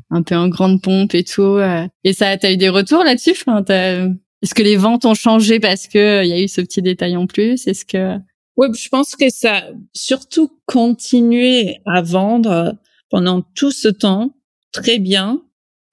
[0.10, 1.58] un peu en grande pompe et tout.
[2.04, 3.32] et ça, t'as eu des retours là-dessus?
[3.32, 7.16] Est-ce que les ventes ont changé parce que il y a eu ce petit détail
[7.16, 7.66] en plus?
[7.66, 8.18] Est-ce que
[8.58, 12.78] oui, je pense que ça, surtout continuer à vendre
[13.10, 14.36] pendant tout ce temps
[14.72, 15.44] très bien,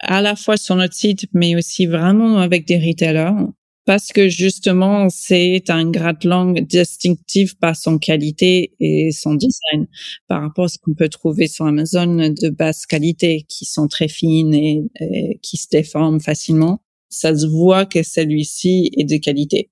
[0.01, 3.47] à la fois sur notre site, mais aussi vraiment avec des retailers,
[3.87, 9.87] parce que justement, c'est un gratte-langue distinctif par son qualité et son design
[10.29, 14.09] par rapport à ce qu'on peut trouver sur Amazon de basse qualité, qui sont très
[14.09, 16.83] fines et, et qui se déforment facilement.
[17.09, 19.71] Ça se voit que celui-ci est de qualité.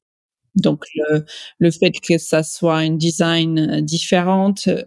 [0.58, 1.24] Donc le,
[1.58, 4.82] le fait que ça soit une design euh, différente euh,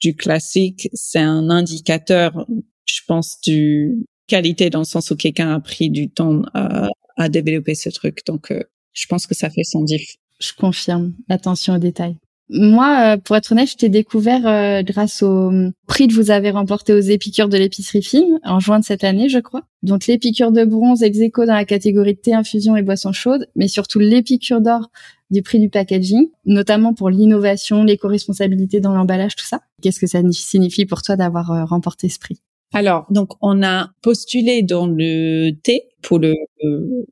[0.00, 2.46] du classique, c'est un indicateur,
[2.86, 7.28] je pense, du qualité dans le sens où quelqu'un a pris du temps à, à
[7.28, 8.22] développer ce truc.
[8.26, 8.62] Donc euh,
[8.92, 10.16] je pense que ça fait son diff.
[10.40, 11.14] Je confirme.
[11.28, 12.16] Attention aux détails.
[12.50, 16.30] Moi, euh, pour être honnête, je t'ai découvert euh, grâce au hum, prix que vous
[16.30, 19.62] avez remporté aux épicures de l'épicerie fine en juin de cette année, je crois.
[19.82, 23.98] Donc l'épicure de bronze ex dans la catégorie thé, infusion et boissons chaudes, mais surtout
[23.98, 24.90] l'épicure d'or
[25.30, 29.60] du prix du packaging, notamment pour l'innovation, l'éco-responsabilité dans l'emballage, tout ça.
[29.82, 32.40] Qu'est-ce que ça signifie pour toi d'avoir euh, remporté ce prix?
[32.72, 36.34] Alors, donc, on a postulé dans le thé pour le,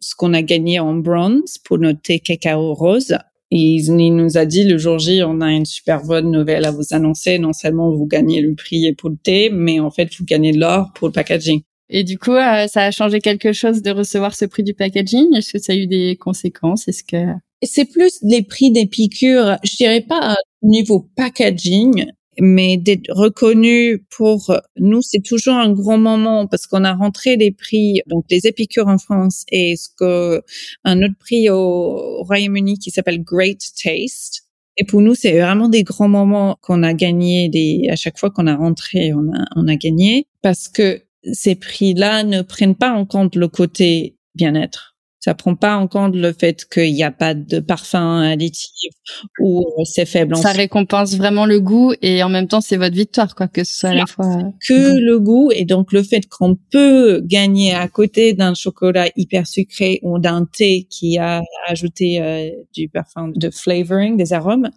[0.01, 3.17] ce qu'on a gagné en bronze pour notre thé cacao rose
[3.51, 6.93] il, nous a dit le jour J, on a une super bonne nouvelle à vous
[6.93, 7.39] annoncer.
[7.39, 10.93] Non seulement vous gagnez le prix pour le thé, mais en fait, vous gagnez l'or
[10.95, 11.63] pour le packaging.
[11.89, 15.35] Et du coup, euh, ça a changé quelque chose de recevoir ce prix du packaging?
[15.37, 16.89] Est-ce que ça a eu des conséquences?
[16.89, 17.33] Est-ce que
[17.63, 22.07] c'est plus les prix des piqûres Je dirais pas niveau packaging,
[22.41, 27.53] mais d'être reconnu pour nous, c'est toujours un grand moment parce qu'on a rentré des
[27.53, 30.43] prix, donc les épicures en France et ce que
[30.85, 34.43] un autre prix au Royaume-Uni qui s'appelle Great Taste.
[34.77, 38.31] Et pour nous, c'est vraiment des grands moments qu'on a gagné des, à chaque fois
[38.31, 42.93] qu'on a rentré, on a, on a gagné parce que ces prix-là ne prennent pas
[42.93, 44.96] en compte le côté bien-être
[45.27, 48.93] ça prend pas en compte le fait qu'il n'y a pas de parfum additif
[49.41, 50.37] ou c'est faible.
[50.37, 53.77] Ça récompense vraiment le goût et en même temps c'est votre victoire quoi que ce
[53.77, 57.89] soit à la fois que le goût et donc le fait qu'on peut gagner à
[57.89, 63.51] côté d'un chocolat hyper sucré ou d'un thé qui a ajouté euh, du parfum de
[63.51, 64.71] flavoring des arômes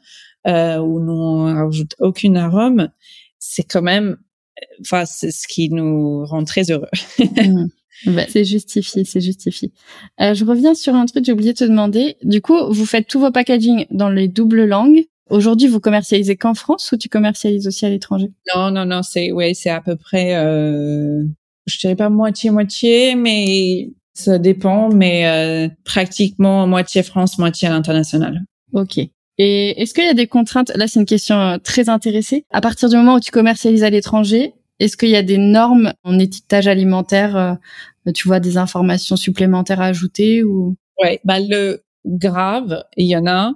[0.48, 2.90] euh, où nous on rajoute aucune arôme,
[3.38, 4.18] c'est quand même
[4.82, 6.90] enfin c'est ce qui nous rend très heureux.
[8.30, 9.72] C'est justifié, c'est justifié.
[10.22, 12.18] Euh, je reviens sur un truc, j'ai oublié de te demander.
[12.24, 15.06] Du coup, vous faites tous vos packaging dans les doubles langues.
[15.30, 18.32] Aujourd'hui, vous commercialisez qu'en France ou tu commercialises aussi à l'étranger?
[18.56, 21.24] Non, non, non, c'est ouais, c'est à peu près, euh,
[21.68, 27.72] je dirais pas moitié moitié, mais ça dépend, mais euh, pratiquement moitié France, moitié à
[27.72, 28.44] l'international.
[28.74, 29.00] Ok.
[29.42, 30.72] Et est-ce qu'il y a des contraintes?
[30.76, 32.44] Là, c'est une question euh, très intéressée.
[32.52, 35.94] À partir du moment où tu commercialises à l'étranger, est-ce qu'il y a des normes
[36.04, 40.76] en étiquetage alimentaire euh, Tu vois des informations supplémentaires à ajouter ou?
[41.02, 43.54] Ouais, bah le grave, il y en a,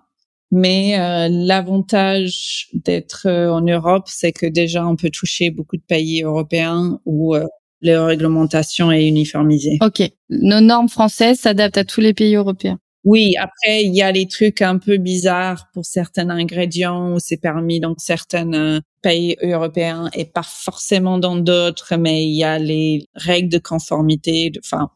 [0.51, 5.83] mais euh, l'avantage d'être euh, en Europe, c'est que déjà on peut toucher beaucoup de
[5.87, 7.35] pays européens où
[7.81, 9.77] leur réglementation est uniformisée.
[9.81, 12.79] Ok, nos normes françaises s'adaptent à tous les pays européens.
[13.03, 17.37] Oui, après, il y a les trucs un peu bizarres pour certains ingrédients où c'est
[17.37, 22.59] permis dans certains euh, pays européens et pas forcément dans d'autres, mais il y a
[22.59, 24.53] les règles de conformité.
[24.63, 24.89] Enfin,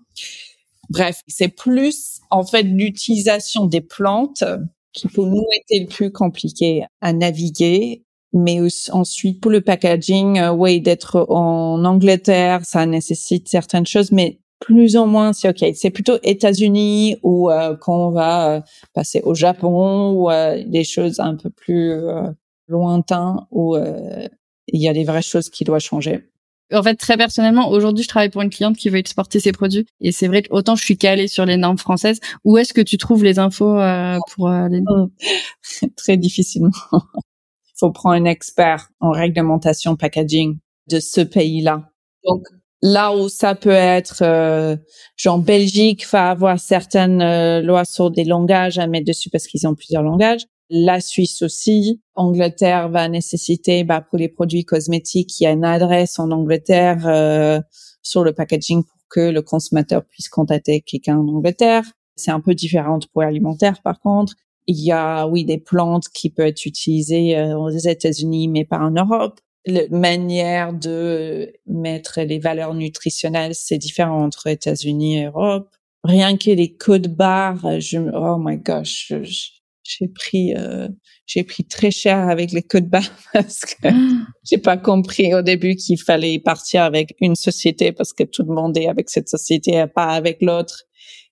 [0.90, 4.44] bref, c'est plus en fait l'utilisation des plantes
[4.94, 8.04] qui pour nous était le plus compliqué à naviguer.
[8.34, 8.60] Mais
[8.92, 14.96] ensuite, pour le packaging, euh, oui, d'être en Angleterre, ça nécessite certaines choses, mais plus
[14.98, 15.72] ou moins c'est ok.
[15.76, 18.62] C'est plutôt États-Unis ou euh, quand on va euh,
[18.94, 22.30] passer au Japon ou euh, des choses un peu plus euh,
[22.68, 26.30] lointaines où il y a des vraies choses qui doivent changer.
[26.74, 29.86] En fait, très personnellement, aujourd'hui, je travaille pour une cliente qui veut exporter ses produits.
[30.02, 32.82] Et c'est vrai que autant je suis calée sur les normes françaises, où est-ce que
[32.82, 33.78] tu trouves les infos
[34.34, 35.10] pour les normes?
[35.96, 36.72] Très difficilement.
[36.92, 40.58] Il faut prendre un expert en réglementation packaging
[40.90, 41.90] de ce pays-là.
[42.26, 42.44] Donc,
[42.82, 44.76] là où ça peut être, euh,
[45.16, 49.68] genre Belgique va avoir certaines euh, lois sur des langages à mettre dessus parce qu'ils
[49.68, 50.46] ont plusieurs langages.
[50.70, 52.02] La Suisse aussi.
[52.16, 57.08] Angleterre va nécessiter, bah, pour les produits cosmétiques, il y a une adresse en Angleterre
[57.08, 57.62] euh,
[58.02, 61.84] sur le packaging pour que le consommateur puisse contacter quelqu'un en Angleterre.
[62.16, 64.34] C'est un peu différent pour l'alimentaire, par contre.
[64.66, 68.92] Il y a, oui, des plantes qui peuvent être utilisées aux États-Unis, mais pas en
[68.92, 75.70] Europe la manière de mettre les valeurs nutritionnelles, c'est différent entre États-Unis et Europe.
[76.04, 79.12] Rien que les codes barres, je, oh my gosh,
[79.84, 80.88] j'ai pris, euh,
[81.26, 83.04] j'ai pris très cher avec les codes barres
[83.34, 83.90] parce que
[84.44, 88.54] j'ai pas compris au début qu'il fallait partir avec une société parce que tout le
[88.54, 90.84] monde est avec cette société et pas avec l'autre.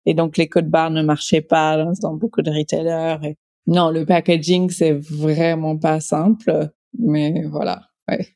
[0.05, 3.35] Et donc les codes barres ne marchaient pas dans beaucoup de retailers.
[3.67, 6.69] Non, le packaging c'est vraiment pas simple,
[6.99, 7.81] mais voilà.
[8.09, 8.27] Ouais.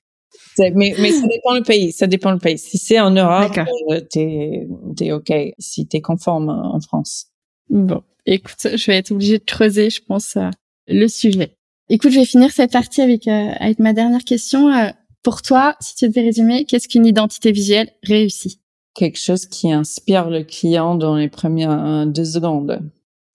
[0.57, 1.91] Mais, mais ça dépend le pays.
[1.91, 2.57] Ça dépend le pays.
[2.57, 3.57] Si c'est en Europe,
[3.91, 4.67] euh, t'es
[4.99, 5.31] es OK.
[5.57, 7.27] Si t'es conforme en France.
[7.69, 10.49] Bon, écoute, je vais être obligée de creuser, je pense, euh,
[10.87, 11.55] le sujet.
[11.89, 14.73] Écoute, je vais finir cette partie avec euh, avec ma dernière question.
[14.73, 14.89] Euh,
[15.21, 18.61] pour toi, si tu devais résumer, qu'est-ce qu'une identité visuelle réussie?
[18.95, 22.81] Quelque chose qui inspire le client dans les premières deux secondes,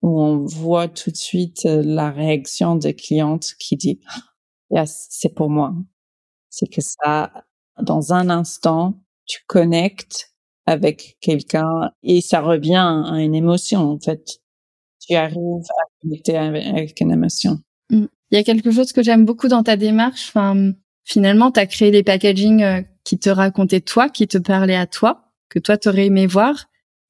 [0.01, 4.01] où on voit tout de suite la réaction des clientes qui dit
[4.71, 5.75] yes, c'est pour moi
[6.53, 7.33] c'est que ça,
[7.81, 10.35] dans un instant, tu connectes
[10.67, 14.39] avec quelqu'un et ça revient à une émotion, en fait.
[15.01, 17.59] Tu arrives à connecter avec une émotion.
[17.91, 18.05] Mmh.
[18.31, 20.29] Il y a quelque chose que j'aime beaucoup dans ta démarche.
[20.29, 20.73] Enfin,
[21.05, 24.87] finalement, tu as créé des packaging euh, qui te racontaient toi, qui te parlaient à
[24.87, 26.67] toi, que toi t'aurais aimé voir.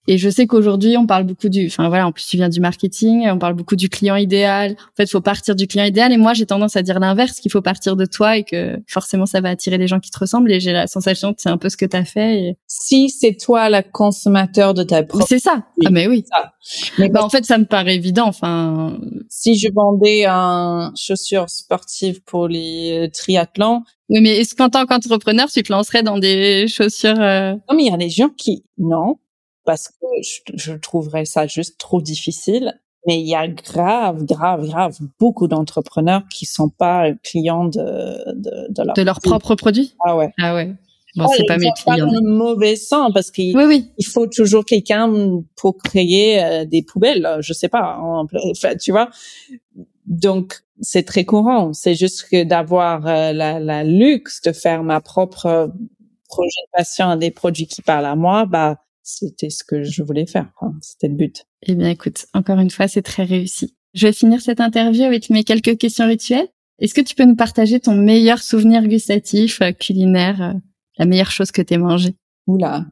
[0.08, 2.60] Et je sais qu'aujourd'hui, on parle beaucoup du, enfin voilà, en plus tu viens du
[2.60, 4.72] marketing, on parle beaucoup du client idéal.
[4.72, 6.12] En fait, il faut partir du client idéal.
[6.12, 9.26] Et moi, j'ai tendance à dire l'inverse, qu'il faut partir de toi et que forcément,
[9.26, 10.50] ça va attirer les gens qui te ressemblent.
[10.50, 12.40] Et j'ai la sensation que c'est un peu ce que tu as fait.
[12.40, 12.56] Et...
[12.66, 15.26] Si c'est toi la consommateur de ta propre.
[15.28, 15.64] C'est ça.
[15.84, 16.24] Ah mais oui.
[16.28, 16.52] Ça.
[16.98, 18.26] Mais bah, en fait, ça me paraît évident.
[18.26, 18.98] Enfin,
[19.28, 25.48] si je vendais un chaussure sportive pour les triathlons, oui, mais est-ce qu'en tant qu'entrepreneur,
[25.50, 27.52] tu te lancerais dans des chaussures euh...
[27.52, 29.16] Non, mais il y a des gens qui non
[29.64, 32.78] parce que je, je trouverais ça juste trop difficile.
[33.06, 38.72] Mais il y a grave, grave, grave beaucoup d'entrepreneurs qui sont pas clients de de,
[38.72, 39.96] de leur de leurs propres produits.
[40.06, 40.32] Ah ouais.
[40.38, 40.72] Ah ouais.
[41.16, 41.96] Bon, c'est pas mes clients.
[41.96, 43.90] Pas dans le mauvais sens parce qu'il oui, oui.
[43.98, 45.12] il faut toujours quelqu'un
[45.56, 47.38] pour créer euh, des poubelles.
[47.40, 47.98] Je sais pas.
[48.00, 49.10] enfin, tu vois.
[50.06, 51.72] Donc c'est très courant.
[51.72, 55.72] C'est juste que d'avoir euh, la, la luxe de faire ma propre
[56.28, 60.26] projet de patient des produits qui parlent à moi, bah c'était ce que je voulais
[60.26, 60.50] faire.
[60.80, 61.44] C'était le but.
[61.62, 63.76] Eh bien, écoute, encore une fois, c'est très réussi.
[63.94, 66.48] Je vais finir cette interview avec mes quelques questions rituelles.
[66.78, 70.58] Est-ce que tu peux nous partager ton meilleur souvenir gustatif, euh, culinaire, euh,
[70.98, 72.14] la meilleure chose que tu aies mangé
[72.46, 72.86] Oula.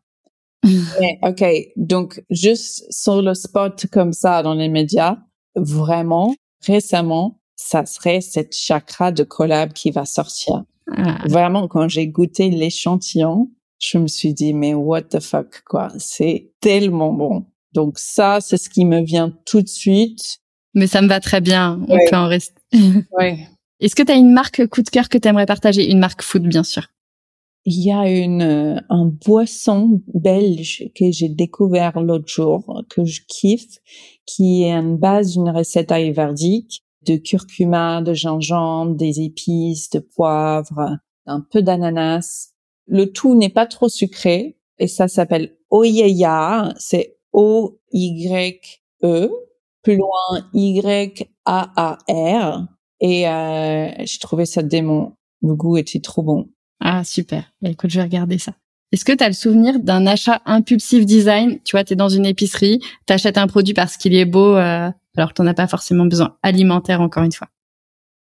[1.22, 1.44] ok,
[1.76, 5.18] donc juste sur le spot comme ça dans les médias,
[5.56, 6.34] vraiment,
[6.66, 10.64] récemment, ça serait cette chakra de collab qui va sortir.
[10.96, 11.18] Ah.
[11.28, 13.50] Vraiment, quand j'ai goûté l'échantillon,
[13.80, 15.88] je me suis dit, mais what the fuck, quoi.
[15.98, 17.46] C'est tellement bon.
[17.72, 20.38] Donc ça, c'est ce qui me vient tout de suite.
[20.74, 21.80] Mais ça me va très bien.
[21.88, 22.60] On peut en rester.
[23.18, 23.48] ouais.
[23.80, 25.90] Est-ce que tu as une marque coup de cœur que tu aimerais partager?
[25.90, 26.86] Une marque food, bien sûr.
[27.64, 33.20] Il y a une euh, un boisson belge que j'ai découvert l'autre jour que je
[33.26, 33.78] kiffe,
[34.26, 40.98] qui est une base d'une recette ayurvédique de curcuma, de gingembre, des épices, de poivre,
[41.26, 42.50] un peu d'ananas
[42.86, 46.74] le tout n'est pas trop sucré et ça s'appelle Oyeya.
[46.78, 49.30] C'est O-Y-E,
[49.82, 51.96] plus loin Y-A-A-R.
[53.00, 55.12] Et euh, j'ai trouvé ça démon.
[55.42, 56.50] Le goût était trop bon.
[56.80, 57.44] Ah, super.
[57.62, 58.52] Bah, écoute, je vais regarder ça.
[58.92, 61.60] Est-ce que tu as le souvenir d'un achat impulsif design?
[61.64, 64.56] Tu vois, tu es dans une épicerie, tu achètes un produit parce qu'il est beau,
[64.56, 66.36] euh, alors que tu n'en as pas forcément besoin.
[66.42, 67.48] Alimentaire, encore une fois.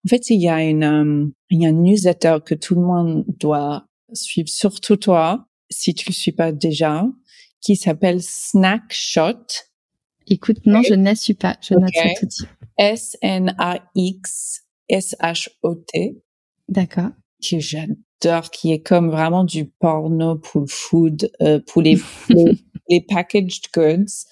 [0.06, 2.80] En fait, il y a une, euh, il y a un newsletter que tout le
[2.80, 3.84] monde doit
[4.14, 7.06] suivre, surtout toi, si tu le suis pas déjà,
[7.60, 9.46] qui s'appelle Snack Shot.
[10.26, 11.56] Écoute, non, je ne la suis pas.
[11.60, 12.28] Je note ça tout.
[12.78, 13.42] S-N-A-X-S-H-O-T.
[16.68, 17.10] D'accord.
[17.42, 22.00] Que j'adore, qui est comme vraiment du porno pour le food, euh, pour les,
[22.88, 24.24] les, packaged goods,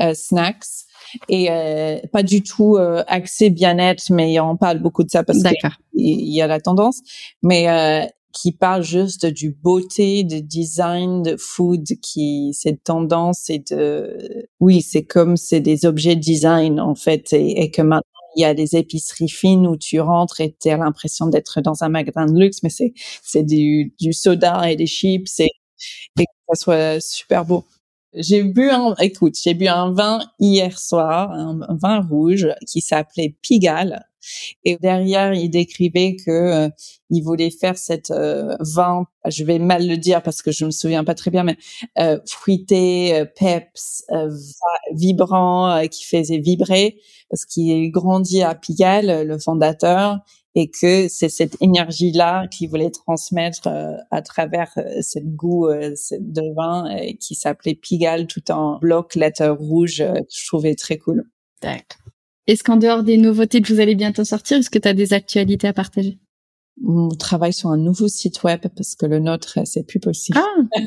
[0.00, 0.86] euh, snacks.
[1.28, 5.42] Et euh, pas du tout euh, axé bien-être, mais on parle beaucoup de ça parce
[5.42, 5.54] qu'il
[5.94, 7.00] y a la tendance.
[7.42, 13.60] Mais euh, qui parle juste du beauté, de design, de food, qui cette tendance et
[13.60, 18.02] de oui, c'est comme c'est des objets de design en fait, et, que maintenant
[18.36, 21.84] il y a des épiceries fines où tu rentres et tu as l'impression d'être dans
[21.84, 22.92] un magasin de luxe, mais c'est
[23.22, 25.48] c'est du, du soda et des chips et,
[26.20, 27.64] et que ça soit super beau.
[28.16, 33.34] J'ai bu un, écoute, j'ai bu un vin hier soir, un, vin rouge qui s'appelait
[33.42, 34.04] Pigalle.
[34.64, 36.68] Et derrière, il décrivait que euh,
[37.10, 40.70] il voulait faire cette euh, vin, je vais mal le dire parce que je me
[40.70, 41.56] souviens pas très bien, mais
[41.98, 44.04] euh, fruité, euh, peps,
[44.92, 46.96] vibrant, qui faisait vibrer
[47.28, 50.20] parce qu'il grandit à Pigalle, le fondateur,
[50.54, 55.94] et que c'est cette énergie-là qu'il voulait transmettre euh, à travers euh, ce goût euh,
[56.20, 61.24] de vin qui s'appelait Pigalle tout en bloc lettre rouge que je trouvais très cool.
[61.60, 62.00] D'accord.
[62.46, 65.12] Est-ce qu'en dehors des nouveautés que vous allez bientôt sortir, est-ce que tu as des
[65.12, 66.18] actualités à partager?
[66.86, 70.38] On travaille sur un nouveau site web parce que le nôtre c'est plus possible.
[70.40, 70.80] Ah,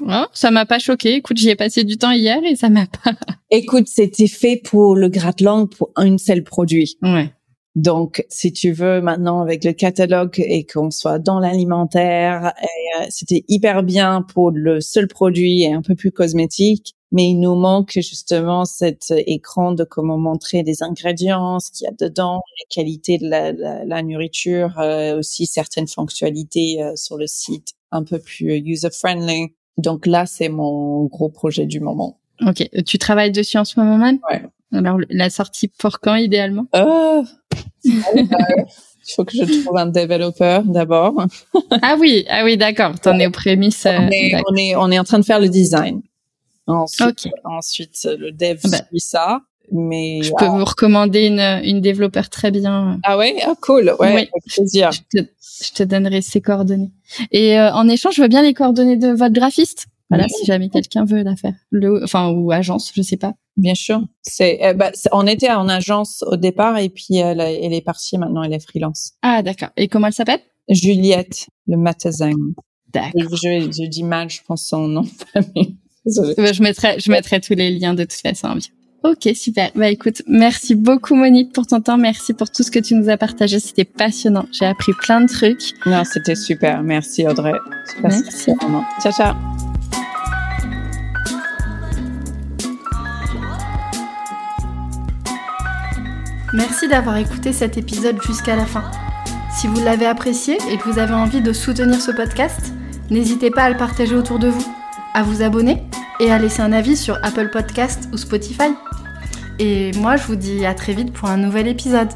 [0.24, 1.14] oh, ça m'a pas choqué.
[1.14, 3.12] Écoute, j'y ai passé du temps hier et ça m'a pas.
[3.50, 6.96] Écoute, c'était fait pour le gratte-langue pour un seul produit.
[7.02, 7.32] Ouais.
[7.76, 13.44] Donc, si tu veux maintenant avec le catalogue et qu'on soit dans l'alimentaire, euh, c'était
[13.48, 16.94] hyper bien pour le seul produit et un peu plus cosmétique.
[17.12, 21.88] Mais il nous manque justement cet écran de comment montrer des ingrédients, ce qu'il y
[21.88, 27.26] a dedans, les qualités de la, la, nourriture, euh, aussi certaines fonctionnalités euh, sur le
[27.26, 29.54] site un peu plus user-friendly.
[29.76, 32.18] Donc là, c'est mon gros projet du moment.
[32.46, 34.42] Ok, tu travailles dessus en ce moment même Ouais.
[34.72, 36.66] Alors, la sortie pour quand, idéalement?
[36.72, 37.24] Oh,
[39.08, 41.14] Il faut que je trouve un développeur d'abord.
[41.82, 42.98] ah oui, ah oui, d'accord.
[42.98, 43.86] T'en es aux prémices.
[43.86, 46.02] On est, on est, on est en train de faire le design.
[46.66, 49.40] Ensuite, ensuite le dev bah, suit ça.
[49.72, 53.00] Mais je peux vous recommander une, une développeur très bien.
[53.02, 54.92] Ah ouais, ah cool, ouais, avec plaisir.
[54.92, 55.26] Je te,
[55.64, 56.92] je te, donnerai ses coordonnées.
[57.32, 59.86] Et euh, en échange, je veux bien les coordonnées de votre graphiste?
[60.08, 63.34] Voilà, si jamais quelqu'un veut la faire, le, enfin ou agence, je sais pas.
[63.56, 64.02] Bien sûr.
[64.22, 68.16] C'est, euh, bah, on était en agence au départ et puis elle, elle est partie
[68.18, 69.14] maintenant, elle est freelance.
[69.22, 69.70] Ah d'accord.
[69.76, 70.40] Et comment elle s'appelle?
[70.68, 72.32] Juliette Le Matazin.
[72.92, 73.36] D'accord.
[73.36, 75.04] Je, je, dis mal, je pense son nom.
[76.06, 78.58] je mettrai, je mettrai tous les liens de toute façon.
[79.04, 79.70] Ok, super.
[79.74, 83.08] Bah écoute, merci beaucoup Monique pour ton temps, merci pour tout ce que tu nous
[83.08, 84.46] as partagé, c'était passionnant.
[84.52, 85.74] J'ai appris plein de trucs.
[85.84, 86.82] Non, c'était super.
[86.82, 87.54] Merci Audrey.
[88.02, 88.52] Merci.
[89.00, 89.65] Ciao ciao.
[96.56, 98.90] Merci d'avoir écouté cet épisode jusqu'à la fin.
[99.54, 102.72] Si vous l'avez apprécié et que vous avez envie de soutenir ce podcast,
[103.10, 104.74] n'hésitez pas à le partager autour de vous,
[105.12, 105.82] à vous abonner
[106.18, 108.72] et à laisser un avis sur Apple Podcast ou Spotify.
[109.58, 112.08] Et moi, je vous dis à très vite pour un nouvel épisode.